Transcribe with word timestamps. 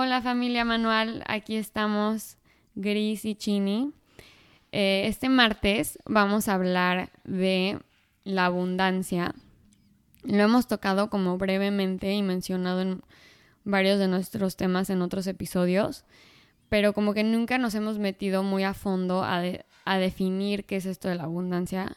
Hola 0.00 0.22
familia 0.22 0.64
Manual, 0.64 1.24
aquí 1.26 1.56
estamos 1.56 2.36
Gris 2.76 3.24
y 3.24 3.34
Chini. 3.34 3.92
Eh, 4.70 5.06
este 5.08 5.28
martes 5.28 5.98
vamos 6.06 6.46
a 6.46 6.54
hablar 6.54 7.10
de 7.24 7.80
la 8.22 8.44
abundancia. 8.44 9.34
Lo 10.22 10.44
hemos 10.44 10.68
tocado 10.68 11.10
como 11.10 11.36
brevemente 11.36 12.12
y 12.12 12.22
mencionado 12.22 12.80
en 12.80 13.02
varios 13.64 13.98
de 13.98 14.06
nuestros 14.06 14.56
temas 14.56 14.88
en 14.88 15.02
otros 15.02 15.26
episodios, 15.26 16.04
pero 16.68 16.92
como 16.92 17.12
que 17.12 17.24
nunca 17.24 17.58
nos 17.58 17.74
hemos 17.74 17.98
metido 17.98 18.44
muy 18.44 18.62
a 18.62 18.74
fondo 18.74 19.24
a, 19.24 19.42
a 19.84 19.98
definir 19.98 20.64
qué 20.64 20.76
es 20.76 20.86
esto 20.86 21.08
de 21.08 21.16
la 21.16 21.24
abundancia 21.24 21.96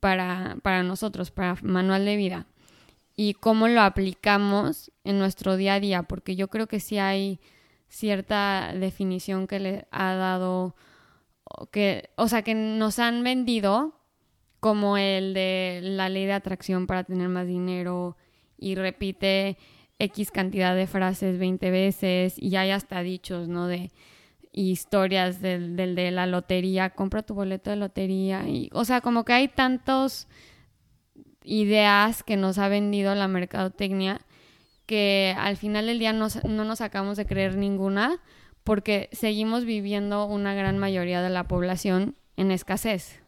para, 0.00 0.58
para 0.60 0.82
nosotros, 0.82 1.30
para 1.30 1.56
manual 1.62 2.04
de 2.04 2.16
vida 2.16 2.46
y 3.28 3.34
cómo 3.34 3.68
lo 3.68 3.82
aplicamos 3.82 4.90
en 5.04 5.20
nuestro 5.20 5.56
día 5.56 5.74
a 5.74 5.80
día, 5.80 6.02
porque 6.02 6.34
yo 6.34 6.48
creo 6.48 6.66
que 6.66 6.80
sí 6.80 6.98
hay 6.98 7.38
cierta 7.88 8.72
definición 8.74 9.46
que 9.46 9.60
le 9.60 9.86
ha 9.92 10.14
dado, 10.14 10.74
que, 11.70 12.10
o 12.16 12.26
sea, 12.26 12.42
que 12.42 12.54
nos 12.54 12.98
han 12.98 13.22
vendido 13.22 13.94
como 14.58 14.96
el 14.96 15.34
de 15.34 15.80
la 15.84 16.08
ley 16.08 16.26
de 16.26 16.32
atracción 16.32 16.88
para 16.88 17.04
tener 17.04 17.28
más 17.28 17.46
dinero 17.46 18.16
y 18.58 18.74
repite 18.74 19.56
X 20.00 20.32
cantidad 20.32 20.74
de 20.74 20.88
frases 20.88 21.38
20 21.38 21.70
veces 21.70 22.34
y 22.36 22.56
hay 22.56 22.70
hasta 22.70 23.02
dichos, 23.02 23.46
¿no? 23.46 23.68
De 23.68 23.92
historias 24.50 25.40
del, 25.40 25.76
del 25.76 25.94
de 25.94 26.10
la 26.10 26.26
lotería, 26.26 26.90
compra 26.90 27.22
tu 27.22 27.34
boleto 27.34 27.70
de 27.70 27.76
lotería 27.76 28.44
o 28.72 28.84
sea, 28.84 29.00
como 29.00 29.24
que 29.24 29.32
hay 29.32 29.46
tantos 29.46 30.26
ideas 31.44 32.22
que 32.22 32.36
nos 32.36 32.58
ha 32.58 32.68
vendido 32.68 33.14
la 33.14 33.28
mercadotecnia 33.28 34.20
que 34.86 35.34
al 35.38 35.56
final 35.56 35.86
del 35.86 35.98
día 35.98 36.12
no 36.12 36.28
nos 36.64 36.78
sacamos 36.78 37.16
de 37.16 37.26
creer 37.26 37.56
ninguna 37.56 38.20
porque 38.64 39.08
seguimos 39.12 39.64
viviendo 39.64 40.26
una 40.26 40.54
gran 40.54 40.78
mayoría 40.78 41.22
de 41.22 41.30
la 41.30 41.48
población 41.48 42.14
en 42.36 42.50
escasez. 42.50 43.20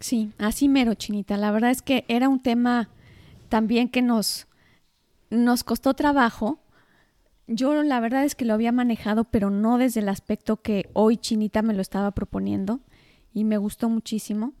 Sí, 0.00 0.32
así 0.38 0.68
mero, 0.68 0.94
Chinita. 0.94 1.36
La 1.36 1.50
verdad 1.50 1.70
es 1.70 1.82
que 1.82 2.04
era 2.08 2.28
un 2.28 2.42
tema 2.42 2.88
también 3.48 3.88
que 3.88 4.02
nos, 4.02 4.46
nos 5.30 5.64
costó 5.64 5.94
trabajo. 5.94 6.58
Yo 7.46 7.82
la 7.82 8.00
verdad 8.00 8.24
es 8.24 8.34
que 8.34 8.44
lo 8.44 8.54
había 8.54 8.72
manejado, 8.72 9.24
pero 9.24 9.50
no 9.50 9.78
desde 9.78 10.00
el 10.00 10.08
aspecto 10.08 10.60
que 10.60 10.90
hoy 10.92 11.16
Chinita 11.16 11.62
me 11.62 11.74
lo 11.74 11.80
estaba 11.80 12.10
proponiendo 12.10 12.80
y 13.32 13.44
me 13.44 13.58
gustó 13.58 13.88
muchísimo. 13.88 14.52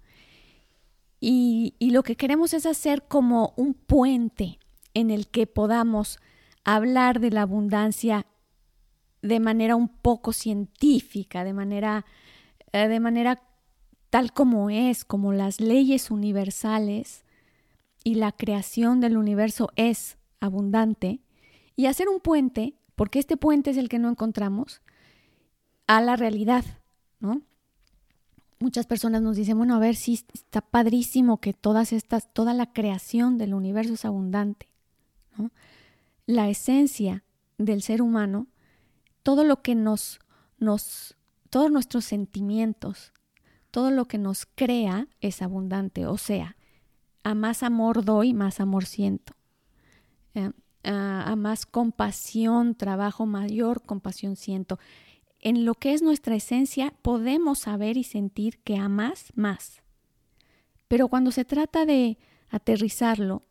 Y, 1.28 1.74
lo 1.80 2.04
que 2.04 2.14
queremos 2.14 2.54
es 2.54 2.66
hacer 2.66 3.02
como 3.08 3.52
un 3.56 3.74
puente 3.74 4.60
en 4.94 5.10
el 5.10 5.26
que 5.26 5.48
podamos 5.48 6.20
hablar 6.62 7.18
de 7.18 7.32
la 7.32 7.42
abundancia 7.42 8.26
de 9.22 9.40
manera 9.40 9.74
un 9.74 9.88
poco 9.88 10.32
científica, 10.32 11.42
de 11.42 11.52
manera, 11.52 12.06
eh, 12.70 12.86
de 12.86 13.00
manera 13.00 13.42
tal 14.08 14.32
como 14.32 14.70
es, 14.70 15.04
como 15.04 15.32
las 15.32 15.60
leyes 15.60 16.12
universales 16.12 17.24
y 18.04 18.14
la 18.14 18.30
creación 18.30 19.00
del 19.00 19.16
universo 19.16 19.70
es 19.74 20.18
abundante, 20.38 21.18
y 21.74 21.86
hacer 21.86 22.08
un 22.08 22.20
puente, 22.20 22.76
porque 22.94 23.18
este 23.18 23.36
puente 23.36 23.70
es 23.70 23.78
el 23.78 23.88
que 23.88 23.98
no 23.98 24.08
encontramos, 24.08 24.80
a 25.88 26.00
la 26.00 26.14
realidad, 26.14 26.64
¿no? 27.18 27.42
Muchas 28.58 28.86
personas 28.86 29.22
nos 29.22 29.36
dicen, 29.36 29.58
bueno, 29.58 29.74
a 29.74 29.78
ver, 29.78 29.96
si 29.96 30.14
está 30.14 30.60
padrísimo 30.60 31.40
que 31.40 31.52
todas 31.52 31.92
estas, 31.92 32.32
toda 32.32 32.54
la 32.54 32.72
creación 32.72 33.38
del 33.38 33.54
universo 33.54 33.94
es 33.94 34.04
abundante. 34.04 34.68
La 36.26 36.48
esencia 36.48 37.24
del 37.58 37.82
ser 37.82 38.02
humano, 38.02 38.46
todo 39.22 39.44
lo 39.44 39.62
que 39.62 39.74
nos, 39.74 40.20
nos, 40.58 41.16
todos 41.50 41.70
nuestros 41.70 42.04
sentimientos, 42.04 43.12
todo 43.70 43.90
lo 43.90 44.06
que 44.06 44.18
nos 44.18 44.46
crea 44.46 45.08
es 45.20 45.42
abundante. 45.42 46.06
O 46.06 46.16
sea, 46.16 46.56
a 47.22 47.34
más 47.34 47.62
amor 47.62 48.04
doy, 48.04 48.32
más 48.32 48.60
amor 48.60 48.86
siento. 48.86 49.34
Eh, 50.34 50.52
a 50.84 51.34
más 51.36 51.66
compasión 51.66 52.76
trabajo, 52.76 53.26
mayor 53.26 53.82
compasión 53.82 54.36
siento 54.36 54.78
en 55.46 55.64
lo 55.64 55.74
que 55.74 55.94
es 55.94 56.02
nuestra 56.02 56.34
esencia 56.34 56.92
podemos 57.02 57.60
saber 57.60 57.96
y 57.96 58.02
sentir 58.02 58.58
que 58.64 58.78
amas 58.78 59.32
más. 59.36 59.80
Pero 60.88 61.06
cuando 61.06 61.30
se 61.30 61.44
trata 61.44 61.86
de 61.86 62.18
aterrizarlo 62.48 63.44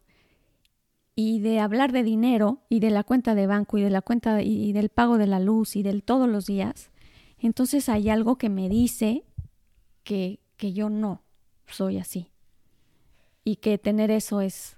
y 1.16 1.40
de 1.40 1.62
hablar 1.62 1.94
de 1.94 2.04
dinero 2.04 2.60
y 2.68 2.82
de 2.82 2.90
la 2.90 3.06
cuenta 3.06 3.34
de 3.34 3.48
banco 3.48 3.78
y 3.78 3.82
de 3.82 3.92
la 3.92 4.02
cuenta 4.02 4.42
y 4.42 4.74
del 4.74 4.90
pago 4.90 5.18
de 5.18 5.28
la 5.28 5.40
luz 5.40 5.78
y 5.78 5.84
del 5.84 6.04
todos 6.04 6.28
los 6.28 6.48
días, 6.48 6.92
entonces 7.40 7.88
hay 7.88 8.10
algo 8.10 8.38
que 8.38 8.50
me 8.50 8.68
dice 8.68 9.24
que, 10.04 10.42
que 10.58 10.74
yo 10.74 10.90
no 10.90 11.24
soy 11.66 11.98
así. 11.98 12.28
Y 13.46 13.56
que 13.56 13.78
tener 13.78 14.12
eso 14.12 14.42
es 14.42 14.76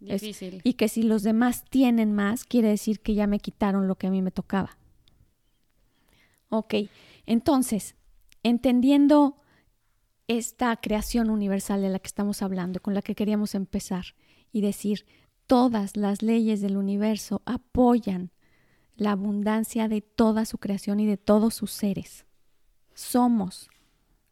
difícil. 0.00 0.60
y 0.64 0.74
que 0.74 0.88
si 0.88 1.02
los 1.02 1.22
demás 1.22 1.64
tienen 1.64 2.12
más, 2.12 2.44
quiere 2.44 2.68
decir 2.68 3.00
que 3.00 3.14
ya 3.14 3.26
me 3.26 3.38
quitaron 3.38 3.88
lo 3.88 3.94
que 3.94 4.08
a 4.08 4.10
mí 4.10 4.20
me 4.20 4.32
tocaba. 4.32 4.76
Ok, 6.54 6.74
entonces, 7.24 7.96
entendiendo 8.42 9.38
esta 10.28 10.76
creación 10.76 11.30
universal 11.30 11.80
de 11.80 11.88
la 11.88 11.98
que 11.98 12.08
estamos 12.08 12.42
hablando, 12.42 12.82
con 12.82 12.92
la 12.92 13.00
que 13.00 13.14
queríamos 13.14 13.54
empezar, 13.54 14.04
y 14.52 14.60
decir, 14.60 15.06
todas 15.46 15.96
las 15.96 16.20
leyes 16.20 16.60
del 16.60 16.76
universo 16.76 17.40
apoyan 17.46 18.32
la 18.96 19.12
abundancia 19.12 19.88
de 19.88 20.02
toda 20.02 20.44
su 20.44 20.58
creación 20.58 21.00
y 21.00 21.06
de 21.06 21.16
todos 21.16 21.54
sus 21.54 21.70
seres. 21.70 22.26
Somos, 22.92 23.70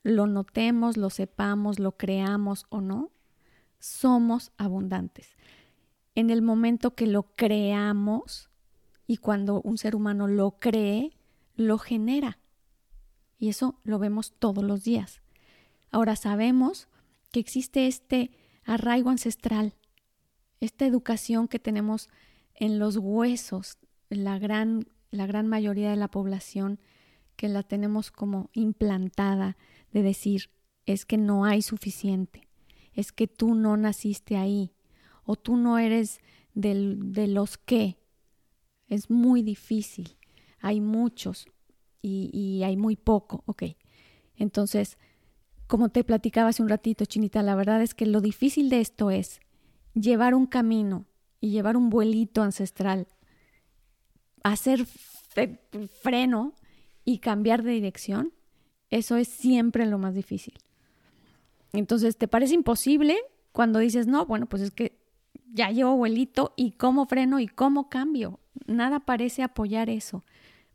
lo 0.02 0.26
notemos, 0.26 0.98
lo 0.98 1.08
sepamos, 1.08 1.78
lo 1.78 1.96
creamos 1.96 2.66
o 2.68 2.82
no, 2.82 3.12
somos 3.78 4.52
abundantes. 4.58 5.38
En 6.14 6.28
el 6.28 6.42
momento 6.42 6.94
que 6.94 7.06
lo 7.06 7.34
creamos 7.34 8.50
y 9.06 9.16
cuando 9.16 9.62
un 9.62 9.78
ser 9.78 9.96
humano 9.96 10.26
lo 10.26 10.58
cree, 10.58 11.16
lo 11.60 11.78
genera. 11.78 12.38
Y 13.38 13.48
eso 13.48 13.80
lo 13.84 13.98
vemos 13.98 14.34
todos 14.38 14.64
los 14.64 14.84
días. 14.84 15.22
Ahora 15.90 16.16
sabemos 16.16 16.88
que 17.32 17.40
existe 17.40 17.86
este 17.86 18.30
arraigo 18.64 19.10
ancestral, 19.10 19.74
esta 20.60 20.84
educación 20.84 21.48
que 21.48 21.58
tenemos 21.58 22.08
en 22.54 22.78
los 22.78 22.96
huesos, 22.96 23.78
la 24.10 24.38
gran, 24.38 24.86
la 25.10 25.26
gran 25.26 25.48
mayoría 25.48 25.90
de 25.90 25.96
la 25.96 26.08
población, 26.08 26.80
que 27.36 27.48
la 27.48 27.62
tenemos 27.62 28.10
como 28.10 28.50
implantada 28.52 29.56
de 29.92 30.02
decir, 30.02 30.50
es 30.84 31.06
que 31.06 31.16
no 31.16 31.44
hay 31.44 31.62
suficiente, 31.62 32.48
es 32.92 33.12
que 33.12 33.26
tú 33.26 33.54
no 33.54 33.76
naciste 33.76 34.36
ahí, 34.36 34.74
o 35.24 35.36
tú 35.36 35.56
no 35.56 35.78
eres 35.78 36.20
del, 36.54 37.12
de 37.12 37.26
los 37.26 37.56
que. 37.56 37.96
Es 38.88 39.08
muy 39.08 39.42
difícil 39.42 40.18
hay 40.60 40.80
muchos 40.80 41.46
y, 42.02 42.62
hay 42.64 42.76
muy 42.76 42.96
poco, 42.96 43.42
ok. 43.46 43.64
Entonces, 44.36 44.98
como 45.66 45.90
te 45.90 46.04
platicaba 46.04 46.48
hace 46.48 46.62
un 46.62 46.68
ratito, 46.68 47.04
Chinita, 47.04 47.42
la 47.42 47.54
verdad 47.54 47.82
es 47.82 47.94
que 47.94 48.06
lo 48.06 48.20
difícil 48.20 48.70
de 48.70 48.80
esto 48.80 49.10
es 49.10 49.40
llevar 49.94 50.34
un 50.34 50.46
camino 50.46 51.06
y 51.40 51.50
llevar 51.50 51.76
un 51.76 51.90
vuelito 51.90 52.42
ancestral, 52.42 53.08
hacer 54.42 54.86
freno 56.02 56.54
y 57.04 57.18
cambiar 57.18 57.62
de 57.62 57.72
dirección, 57.72 58.32
eso 58.88 59.16
es 59.16 59.28
siempre 59.28 59.86
lo 59.86 59.98
más 59.98 60.14
difícil. 60.14 60.54
Entonces, 61.72 62.16
¿te 62.16 62.28
parece 62.28 62.54
imposible 62.54 63.16
cuando 63.52 63.78
dices, 63.78 64.06
no, 64.06 64.26
bueno, 64.26 64.46
pues 64.46 64.62
es 64.62 64.70
que 64.70 64.98
ya 65.52 65.70
llevo 65.70 65.96
vuelito 65.96 66.52
y 66.56 66.72
cómo 66.72 67.06
freno 67.06 67.38
y 67.38 67.46
cómo 67.46 67.88
cambio? 67.88 68.40
Nada 68.66 69.00
parece 69.00 69.42
apoyar 69.42 69.88
eso. 69.88 70.24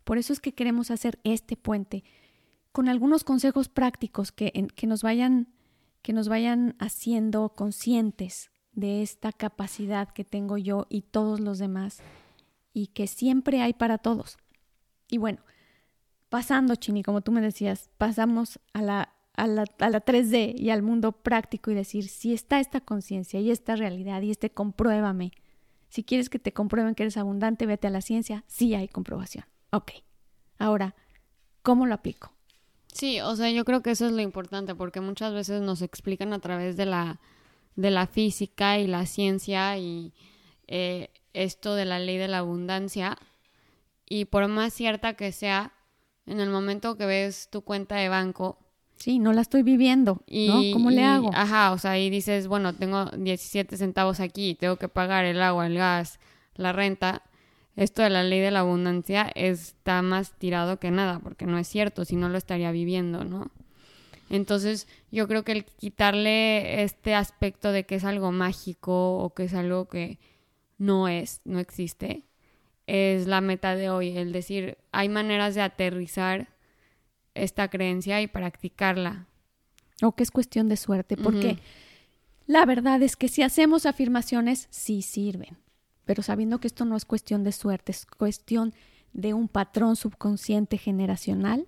Por 0.05 0.19
eso 0.19 0.31
es 0.31 0.39
que 0.39 0.53
queremos 0.53 0.91
hacer 0.91 1.19
este 1.23 1.57
puente 1.57 2.05
con 2.71 2.87
algunos 2.89 3.23
consejos 3.23 3.69
prácticos 3.69 4.31
que, 4.31 4.51
nos, 4.83 5.01
vayan, 5.01 5.47
que 6.01 6.13
nos 6.13 6.29
vayan 6.29 6.75
haciendo 6.79 7.49
conscientes 7.49 8.51
de 8.73 9.01
esta 9.01 9.31
capacidad 9.31 10.09
que 10.09 10.23
tengo 10.23 10.57
yo 10.57 10.85
y 10.89 11.01
todos 11.01 11.39
los 11.39 11.57
demás 11.57 11.99
y 12.71 12.87
que 12.87 13.07
siempre 13.07 13.61
hay 13.61 13.73
para 13.73 13.97
todos. 13.97 14.37
Y 15.09 15.17
bueno, 15.17 15.39
pasando, 16.29 16.75
Chini, 16.75 17.01
como 17.01 17.21
tú 17.21 17.31
me 17.31 17.41
decías, 17.41 17.89
pasamos 17.97 18.59
a 18.73 18.83
la, 18.83 19.13
a 19.33 19.47
la, 19.47 19.65
a 19.79 19.89
la 19.89 20.05
3D 20.05 20.53
y 20.55 20.69
al 20.69 20.83
mundo 20.83 21.13
práctico 21.13 21.71
y 21.71 21.75
decir, 21.75 22.07
si 22.09 22.33
está 22.33 22.59
esta 22.59 22.79
conciencia 22.81 23.39
y 23.39 23.49
esta 23.49 23.75
realidad 23.75 24.21
y 24.21 24.29
este 24.29 24.51
compruébame, 24.51 25.31
si 25.89 26.03
quieres 26.03 26.29
que 26.29 26.37
te 26.37 26.53
comprueben 26.53 26.93
que 26.93 27.03
eres 27.03 27.17
abundante, 27.17 27.65
vete 27.65 27.87
a 27.87 27.91
la 27.91 28.01
ciencia, 28.01 28.43
sí 28.47 28.75
hay 28.75 28.87
comprobación. 28.87 29.45
Ok, 29.75 29.91
ahora, 30.57 30.95
¿cómo 31.61 31.85
lo 31.85 31.95
aplico? 31.95 32.31
Sí, 32.93 33.19
o 33.19 33.35
sea, 33.35 33.51
yo 33.51 33.65
creo 33.65 33.81
que 33.81 33.91
eso 33.91 34.05
es 34.05 34.13
lo 34.13 34.21
importante 34.21 34.73
porque 34.73 35.01
muchas 35.01 35.33
veces 35.33 35.61
nos 35.61 35.81
explican 35.81 36.31
a 36.31 36.39
través 36.39 36.77
de 36.77 36.85
la, 36.85 37.19
de 37.75 37.91
la 37.91 38.07
física 38.07 38.79
y 38.79 38.87
la 38.87 39.05
ciencia 39.05 39.77
y 39.77 40.13
eh, 40.67 41.09
esto 41.33 41.75
de 41.75 41.83
la 41.83 41.99
ley 41.99 42.17
de 42.17 42.29
la 42.29 42.37
abundancia 42.37 43.17
y 44.07 44.23
por 44.23 44.47
más 44.47 44.73
cierta 44.73 45.15
que 45.15 45.33
sea, 45.33 45.73
en 46.25 46.39
el 46.39 46.49
momento 46.49 46.95
que 46.95 47.05
ves 47.05 47.49
tu 47.49 47.61
cuenta 47.61 47.97
de 47.97 48.07
banco, 48.07 48.57
Sí, 48.95 49.19
no 49.19 49.33
la 49.33 49.41
estoy 49.41 49.61
viviendo, 49.61 50.21
y, 50.25 50.47
¿no? 50.47 50.63
¿Cómo 50.71 50.89
le 50.89 51.03
hago? 51.03 51.29
Ajá, 51.33 51.73
o 51.73 51.77
sea, 51.77 51.99
y 51.99 52.09
dices, 52.09 52.47
bueno, 52.47 52.73
tengo 52.73 53.07
17 53.07 53.75
centavos 53.75 54.21
aquí, 54.21 54.55
tengo 54.55 54.77
que 54.77 54.87
pagar 54.87 55.25
el 55.25 55.41
agua, 55.41 55.67
el 55.67 55.77
gas, 55.77 56.17
la 56.55 56.71
renta. 56.71 57.21
Esto 57.75 58.03
de 58.03 58.09
la 58.09 58.23
ley 58.23 58.39
de 58.39 58.51
la 58.51 58.61
abundancia 58.61 59.31
está 59.35 60.01
más 60.01 60.31
tirado 60.37 60.79
que 60.79 60.91
nada, 60.91 61.19
porque 61.19 61.45
no 61.45 61.57
es 61.57 61.67
cierto, 61.67 62.05
si 62.05 62.15
no 62.15 62.29
lo 62.29 62.37
estaría 62.37 62.71
viviendo, 62.71 63.25
¿no? 63.25 63.51
Entonces, 64.29 64.87
yo 65.11 65.27
creo 65.27 65.43
que 65.43 65.51
el 65.51 65.65
quitarle 65.65 66.83
este 66.83 67.13
aspecto 67.13 67.71
de 67.71 67.85
que 67.85 67.95
es 67.95 68.03
algo 68.05 68.31
mágico 68.31 69.17
o 69.17 69.33
que 69.33 69.43
es 69.43 69.53
algo 69.53 69.87
que 69.87 70.19
no 70.77 71.07
es, 71.07 71.41
no 71.43 71.59
existe, 71.59 72.23
es 72.87 73.27
la 73.27 73.41
meta 73.41 73.75
de 73.75 73.89
hoy, 73.89 74.17
el 74.17 74.31
decir, 74.31 74.77
hay 74.91 75.09
maneras 75.09 75.55
de 75.55 75.61
aterrizar 75.61 76.49
esta 77.33 77.67
creencia 77.67 78.21
y 78.21 78.27
practicarla. 78.27 79.27
O 80.01 80.13
que 80.13 80.23
es 80.23 80.31
cuestión 80.31 80.69
de 80.69 80.77
suerte, 80.77 81.17
porque 81.17 81.57
la 82.47 82.65
verdad 82.65 83.01
es 83.01 83.15
que 83.15 83.27
si 83.27 83.43
hacemos 83.43 83.85
afirmaciones, 83.85 84.67
sí 84.69 85.01
sirven, 85.01 85.57
pero 86.05 86.23
sabiendo 86.23 86.59
que 86.59 86.67
esto 86.67 86.85
no 86.85 86.95
es 86.95 87.05
cuestión 87.05 87.43
de 87.43 87.51
suerte, 87.51 87.91
es 87.91 88.05
cuestión 88.05 88.73
de 89.13 89.33
un 89.33 89.47
patrón 89.47 89.95
subconsciente 89.95 90.77
generacional 90.77 91.67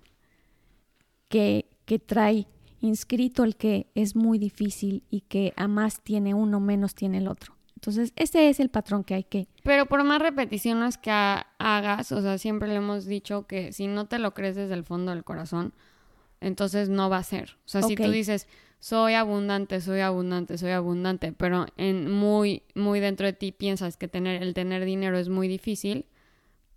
que, 1.28 1.68
que 1.84 1.98
trae 1.98 2.46
inscrito 2.80 3.44
el 3.44 3.56
que 3.56 3.90
es 3.94 4.14
muy 4.14 4.38
difícil 4.38 5.02
y 5.10 5.22
que 5.22 5.52
a 5.56 5.66
más 5.68 6.00
tiene 6.02 6.34
uno, 6.34 6.60
menos 6.60 6.94
tiene 6.94 7.18
el 7.18 7.28
otro. 7.28 7.54
Entonces, 7.74 8.12
ese 8.16 8.48
es 8.48 8.58
el 8.60 8.70
patrón 8.70 9.04
que 9.04 9.14
hay 9.14 9.24
que... 9.24 9.46
Pero 9.62 9.86
por 9.86 10.02
más 10.02 10.20
repeticiones 10.20 10.98
que 10.98 11.10
ha- 11.10 11.46
hagas, 11.58 12.10
o 12.12 12.20
sea, 12.20 12.36
siempre 12.38 12.68
le 12.68 12.76
hemos 12.76 13.06
dicho 13.06 13.46
que 13.46 13.72
si 13.72 13.86
no 13.86 14.06
te 14.06 14.18
lo 14.18 14.34
crees 14.34 14.56
desde 14.56 14.74
el 14.74 14.84
fondo 14.84 15.12
del 15.12 15.22
corazón, 15.22 15.72
entonces 16.40 16.88
no 16.88 17.10
va 17.10 17.18
a 17.18 17.22
ser. 17.22 17.56
O 17.64 17.68
sea, 17.68 17.82
si 17.82 17.94
tú 17.94 18.10
dices, 18.10 18.46
soy 18.80 19.14
abundante, 19.14 19.80
soy 19.80 20.00
abundante, 20.00 20.58
soy 20.58 20.70
abundante, 20.70 21.32
pero 21.32 21.66
en 21.76 22.10
muy, 22.10 22.62
muy 22.74 23.00
dentro 23.00 23.26
de 23.26 23.32
ti 23.32 23.52
piensas 23.52 23.96
que 23.96 24.08
tener, 24.08 24.42
el 24.42 24.54
tener 24.54 24.84
dinero 24.84 25.18
es 25.18 25.28
muy 25.28 25.48
difícil, 25.48 26.06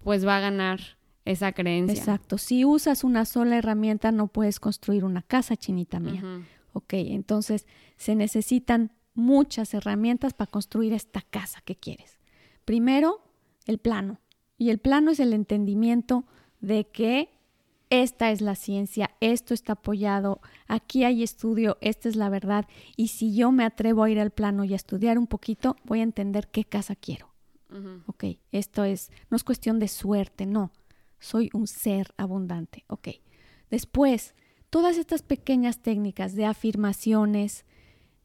pues 0.03 0.25
va 0.25 0.37
a 0.37 0.39
ganar 0.39 0.79
esa 1.25 1.51
creencia. 1.51 1.97
Exacto. 1.97 2.37
Si 2.37 2.65
usas 2.65 3.03
una 3.03 3.25
sola 3.25 3.57
herramienta, 3.57 4.11
no 4.11 4.27
puedes 4.27 4.59
construir 4.59 5.03
una 5.03 5.21
casa, 5.21 5.55
chinita 5.55 5.99
mía. 5.99 6.21
Ujú. 6.23 6.43
Ok, 6.73 6.93
entonces 6.93 7.67
se 7.97 8.15
necesitan 8.15 8.91
muchas 9.13 9.73
herramientas 9.73 10.33
para 10.33 10.49
construir 10.49 10.93
esta 10.93 11.21
casa 11.21 11.61
que 11.65 11.75
quieres. 11.75 12.17
Primero, 12.65 13.21
el 13.65 13.77
plano. 13.77 14.19
Y 14.57 14.69
el 14.69 14.79
plano 14.79 15.11
es 15.11 15.19
el 15.19 15.33
entendimiento 15.33 16.25
de 16.61 16.87
que 16.87 17.29
esta 17.91 18.31
es 18.31 18.39
la 18.39 18.55
ciencia, 18.55 19.11
esto 19.19 19.53
está 19.53 19.73
apoyado, 19.73 20.39
aquí 20.67 21.03
hay 21.03 21.23
estudio, 21.23 21.77
esta 21.81 22.07
es 22.07 22.15
la 22.15 22.29
verdad. 22.29 22.65
Y 22.95 23.09
si 23.09 23.35
yo 23.35 23.51
me 23.51 23.65
atrevo 23.65 24.03
a 24.03 24.09
ir 24.09 24.17
al 24.17 24.31
plano 24.31 24.63
y 24.63 24.71
a 24.71 24.77
estudiar 24.77 25.19
un 25.19 25.27
poquito, 25.27 25.75
voy 25.83 25.99
a 25.99 26.03
entender 26.03 26.47
qué 26.47 26.63
casa 26.63 26.95
quiero. 26.95 27.29
Ok, 28.05 28.25
esto 28.51 28.83
es, 28.85 29.11
no 29.29 29.35
es 29.35 29.43
cuestión 29.43 29.79
de 29.79 29.89
suerte, 29.89 30.45
no. 30.45 30.71
Soy 31.19 31.49
un 31.53 31.67
ser 31.67 32.13
abundante. 32.17 32.83
Ok. 32.87 33.09
Después, 33.69 34.35
todas 34.69 34.97
estas 34.97 35.21
pequeñas 35.21 35.81
técnicas 35.81 36.33
de 36.35 36.45
afirmaciones 36.45 37.65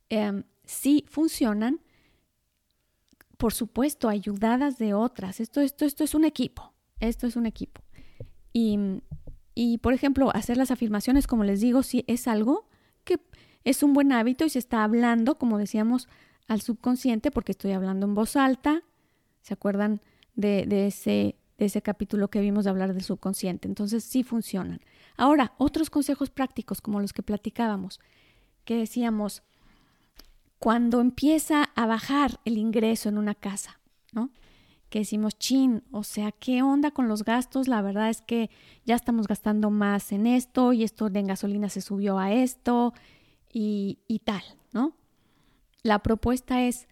em, 0.08 0.44
sí 0.64 1.04
funcionan, 1.08 1.80
por 3.36 3.52
supuesto, 3.52 4.08
ayudadas 4.08 4.78
de 4.78 4.94
otras. 4.94 5.40
Esto, 5.40 5.60
esto, 5.60 5.84
esto 5.84 6.04
es 6.04 6.14
un 6.14 6.24
equipo. 6.24 6.72
Esto 6.98 7.26
es 7.26 7.36
un 7.36 7.46
equipo. 7.46 7.82
Y, 8.52 8.78
y, 9.58 9.79
por 9.79 9.94
ejemplo, 9.94 10.31
hacer 10.35 10.58
las 10.58 10.70
afirmaciones, 10.70 11.26
como 11.26 11.43
les 11.43 11.62
digo, 11.62 11.82
sí 11.82 12.05
es 12.06 12.29
algo 12.29 12.69
que 13.05 13.19
es 13.64 13.82
un 13.82 13.94
buen 13.94 14.12
hábito 14.12 14.44
y 14.44 14.50
se 14.50 14.58
está 14.58 14.85
hablando, 14.85 15.38
como 15.38 15.56
decíamos, 15.56 16.08
al 16.47 16.61
subconsciente, 16.61 17.31
porque 17.31 17.53
estoy 17.53 17.73
hablando 17.73 18.05
en 18.05 18.14
voz 18.14 18.37
alta. 18.37 18.82
¿Se 19.41 19.55
acuerdan 19.55 20.03
de, 20.35 20.67
de 20.67 20.88
ese, 20.88 21.37
de 21.56 21.64
ese 21.64 21.81
capítulo 21.81 22.29
que 22.29 22.43
vimos 22.43 22.64
de 22.64 22.70
hablar 22.70 22.93
del 22.93 23.03
subconsciente? 23.03 23.67
Entonces 23.67 24.05
sí 24.05 24.23
funcionan. 24.23 24.81
Ahora, 25.17 25.55
otros 25.56 25.88
consejos 25.88 26.29
prácticos, 26.29 26.82
como 26.82 27.00
los 27.00 27.14
que 27.14 27.23
platicábamos, 27.23 27.99
que 28.67 28.76
decíamos, 28.76 29.43
cuando 30.58 31.00
empieza 31.00 31.70
a 31.75 31.87
bajar 31.87 32.41
el 32.44 32.58
ingreso 32.58 33.08
en 33.08 33.17
una 33.17 33.35
casa, 33.35 33.81
¿no? 34.12 34.29
Que 34.88 35.00
decimos, 35.00 35.38
chin, 35.38 35.82
o 35.90 36.04
sea, 36.04 36.32
¿qué 36.32 36.62
onda 36.62 36.90
con 36.90 37.08
los 37.08 37.24
gastos? 37.24 37.68
La 37.68 37.82
verdad 37.82 38.08
es 38.08 38.22
que 38.22 38.50
ya 38.84 38.94
estamos 38.94 39.26
gastando 39.26 39.70
más 39.70 40.12
en 40.12 40.26
esto 40.26 40.72
y 40.72 40.84
esto 40.84 41.10
de 41.10 41.22
gasolina 41.22 41.68
se 41.68 41.80
subió 41.80 42.18
a 42.18 42.32
esto 42.32 42.94
y, 43.52 43.98
y 44.06 44.20
tal, 44.20 44.42
¿no? 44.72 44.96
La 45.82 46.00
propuesta 46.00 46.62
es 46.62 46.88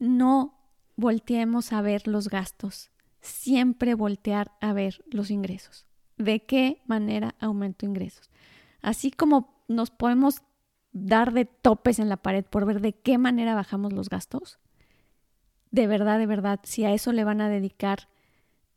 no 0.00 0.58
volteemos 0.96 1.72
a 1.72 1.82
ver 1.82 2.06
los 2.08 2.28
gastos, 2.28 2.90
siempre 3.20 3.94
voltear 3.94 4.52
a 4.60 4.72
ver 4.72 5.04
los 5.10 5.30
ingresos. 5.30 5.86
¿De 6.16 6.44
qué 6.44 6.82
manera 6.86 7.34
aumento 7.40 7.86
ingresos? 7.86 8.30
Así 8.80 9.10
como 9.10 9.64
nos 9.68 9.90
podemos 9.90 10.42
dar 10.92 11.32
de 11.32 11.44
topes 11.44 11.98
en 11.98 12.08
la 12.08 12.18
pared 12.18 12.44
por 12.44 12.66
ver 12.66 12.80
de 12.80 12.92
qué 12.92 13.18
manera 13.18 13.54
bajamos 13.54 13.92
los 13.92 14.08
gastos, 14.08 14.58
de 15.74 15.86
verdad, 15.88 16.18
de 16.18 16.26
verdad, 16.26 16.60
si 16.62 16.84
a 16.84 16.92
eso 16.92 17.12
le 17.12 17.24
van 17.24 17.40
a 17.40 17.48
dedicar 17.48 18.08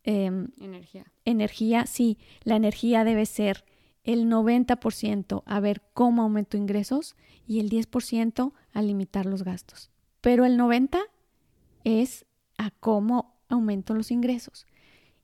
em, 0.04 0.48
Energía. 0.60 1.06
energía, 1.26 1.86
sí, 1.86 2.18
la 2.44 2.56
energía 2.56 3.04
debe 3.04 3.26
ser 3.26 3.66
el 4.04 4.26
90% 4.30 5.44
a 5.46 5.60
ver 5.60 5.82
cómo 5.94 6.22
aumento 6.24 6.58
ingresos 6.58 7.16
y 7.46 7.60
el 7.60 7.70
10% 7.70 8.54
a 8.74 8.82
limitar 8.82 9.26
los 9.26 9.44
gastos. 9.44 9.92
Pero 10.22 10.46
el 10.46 10.58
90% 10.58 11.02
es 11.84 12.26
a 12.58 12.72
cómo 12.72 13.36
aumento 13.50 13.94
los 13.94 14.10
ingresos. 14.12 14.66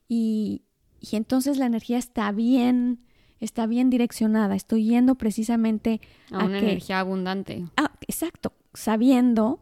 Y, 0.07 0.61
y 0.99 1.15
entonces 1.15 1.57
la 1.57 1.65
energía 1.65 1.97
está 1.97 2.31
bien, 2.31 2.99
está 3.39 3.65
bien 3.67 3.89
direccionada. 3.89 4.55
Estoy 4.55 4.85
yendo 4.85 5.15
precisamente 5.15 6.01
A 6.31 6.41
a 6.41 6.45
una 6.45 6.59
que- 6.59 6.65
energía 6.71 6.99
abundante. 6.99 7.65
Ah, 7.77 7.93
exacto, 8.07 8.53
sabiendo 8.73 9.59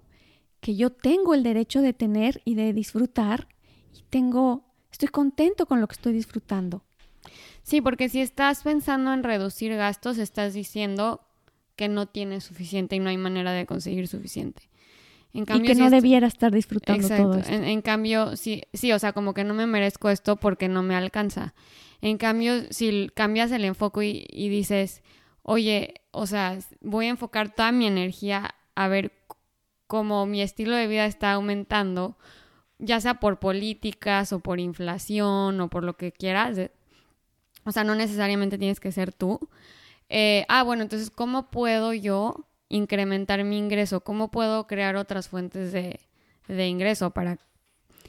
que 0.61 0.75
yo 0.75 0.91
tengo 0.91 1.33
el 1.33 1.43
derecho 1.43 1.81
de 1.81 1.93
tener 1.93 2.41
y 2.45 2.55
de 2.55 2.71
disfrutar 2.71 3.47
y 3.93 4.03
tengo, 4.09 4.63
estoy 4.91 5.09
contento 5.09 5.65
con 5.65 5.81
lo 5.81 5.87
que 5.87 5.93
estoy 5.93 6.13
disfrutando. 6.13 6.83
Sí, 7.63 7.81
porque 7.81 8.09
si 8.09 8.21
estás 8.21 8.63
pensando 8.63 9.13
en 9.13 9.23
reducir 9.23 9.75
gastos, 9.75 10.17
estás 10.17 10.53
diciendo 10.53 11.21
que 11.75 11.89
no 11.89 12.05
tienes 12.07 12.43
suficiente 12.43 12.95
y 12.95 12.99
no 12.99 13.09
hay 13.09 13.17
manera 13.17 13.51
de 13.51 13.65
conseguir 13.65 14.07
suficiente. 14.07 14.63
En 15.33 15.43
y 15.43 15.61
que 15.61 15.75
si 15.75 15.81
no 15.81 15.89
debiera 15.89 16.27
estar 16.27 16.51
disfrutando 16.51 17.07
Exacto. 17.07 17.23
todo 17.23 17.39
esto. 17.39 17.53
En, 17.53 17.63
en 17.63 17.81
cambio, 17.81 18.35
sí, 18.35 18.63
sí, 18.73 18.91
o 18.91 18.99
sea, 18.99 19.13
como 19.13 19.33
que 19.33 19.43
no 19.43 19.53
me 19.53 19.65
merezco 19.65 20.09
esto 20.09 20.35
porque 20.35 20.67
no 20.67 20.83
me 20.83 20.95
alcanza. 20.95 21.53
En 22.01 22.17
cambio, 22.17 22.53
si 22.69 23.09
cambias 23.15 23.51
el 23.51 23.63
enfoque 23.63 24.05
y, 24.05 24.27
y 24.29 24.49
dices, 24.49 25.01
oye, 25.43 25.93
o 26.11 26.27
sea, 26.27 26.59
voy 26.81 27.05
a 27.05 27.09
enfocar 27.09 27.53
toda 27.53 27.71
mi 27.71 27.87
energía 27.87 28.55
a 28.75 28.87
ver 28.87 29.11
c- 29.91 29.97
cómo 29.97 30.25
mi 30.25 30.41
estilo 30.41 30.75
de 30.75 30.87
vida 30.87 31.05
está 31.05 31.33
aumentando, 31.33 32.17
ya 32.79 32.99
sea 33.01 33.15
por 33.15 33.39
políticas 33.39 34.33
o 34.33 34.39
por 34.39 34.59
inflación 34.59 35.59
o 35.61 35.69
por 35.69 35.83
lo 35.83 35.93
que 35.97 36.11
quieras. 36.11 36.57
o 37.65 37.71
sea, 37.71 37.83
no 37.83 37.95
necesariamente 37.95 38.57
tienes 38.57 38.79
que 38.79 38.91
ser 38.91 39.13
tú. 39.13 39.39
Eh, 40.09 40.45
ah, 40.49 40.63
bueno, 40.63 40.83
entonces, 40.83 41.09
¿cómo 41.09 41.49
puedo 41.51 41.93
yo 41.93 42.47
incrementar 42.69 43.43
mi 43.43 43.57
ingreso? 43.57 44.01
¿Cómo 44.01 44.29
puedo 44.31 44.65
crear 44.67 44.95
otras 44.95 45.27
fuentes 45.29 45.71
de, 45.71 45.99
de 46.47 46.67
ingreso 46.67 47.11
para... 47.11 47.37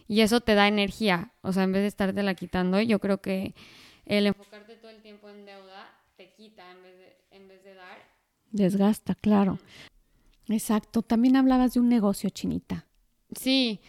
Y 0.09 0.21
eso 0.23 0.41
te 0.41 0.55
da 0.55 0.69
energía, 0.69 1.33
o 1.43 1.53
sea, 1.53 1.65
en 1.65 1.73
vez 1.73 1.83
de 1.83 1.89
estártela 1.89 2.35
quitando, 2.35 2.81
yo 2.81 2.99
creo 2.99 3.21
que 3.21 3.55
el 4.07 4.27
enfocarte 4.27 4.77
todo 4.77 4.91
el 4.91 5.03
tiempo 5.03 5.29
en 5.29 5.45
deuda 5.47 5.91
te 6.17 6.33
quita 6.35 6.71
en 6.71 6.83
vez 6.83 6.99
de, 6.99 7.17
en 7.31 7.49
vez 7.49 7.63
de 7.65 7.75
dar. 7.75 7.99
Desgasta, 8.51 9.15
claro. 9.15 9.59
Exacto. 10.53 11.03
También 11.03 11.37
hablabas 11.37 11.75
de 11.75 11.81
un 11.81 11.89
negocio, 11.89 12.31
Chinita. 12.31 12.87
Sí, 13.35 13.81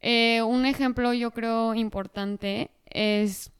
eh, 0.00 0.42
un 0.42 0.66
ejemplo 0.66 1.12
yo 1.12 1.30
creo 1.30 1.74
importante 1.74 2.70
es 2.86 3.52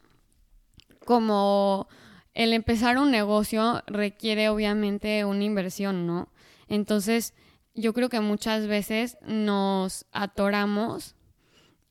como 1.05 1.87
el 2.33 2.53
empezar 2.53 2.97
un 2.97 3.11
negocio 3.11 3.83
requiere 3.87 4.49
obviamente 4.49 5.25
una 5.25 5.43
inversión, 5.43 6.07
¿no? 6.07 6.29
Entonces, 6.67 7.33
yo 7.75 7.93
creo 7.93 8.09
que 8.09 8.19
muchas 8.19 8.67
veces 8.67 9.17
nos 9.25 10.05
atoramos 10.11 11.15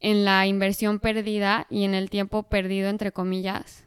en 0.00 0.24
la 0.24 0.46
inversión 0.46 0.98
perdida 0.98 1.66
y 1.68 1.84
en 1.84 1.94
el 1.94 2.08
tiempo 2.08 2.44
perdido, 2.44 2.88
entre 2.88 3.12
comillas, 3.12 3.84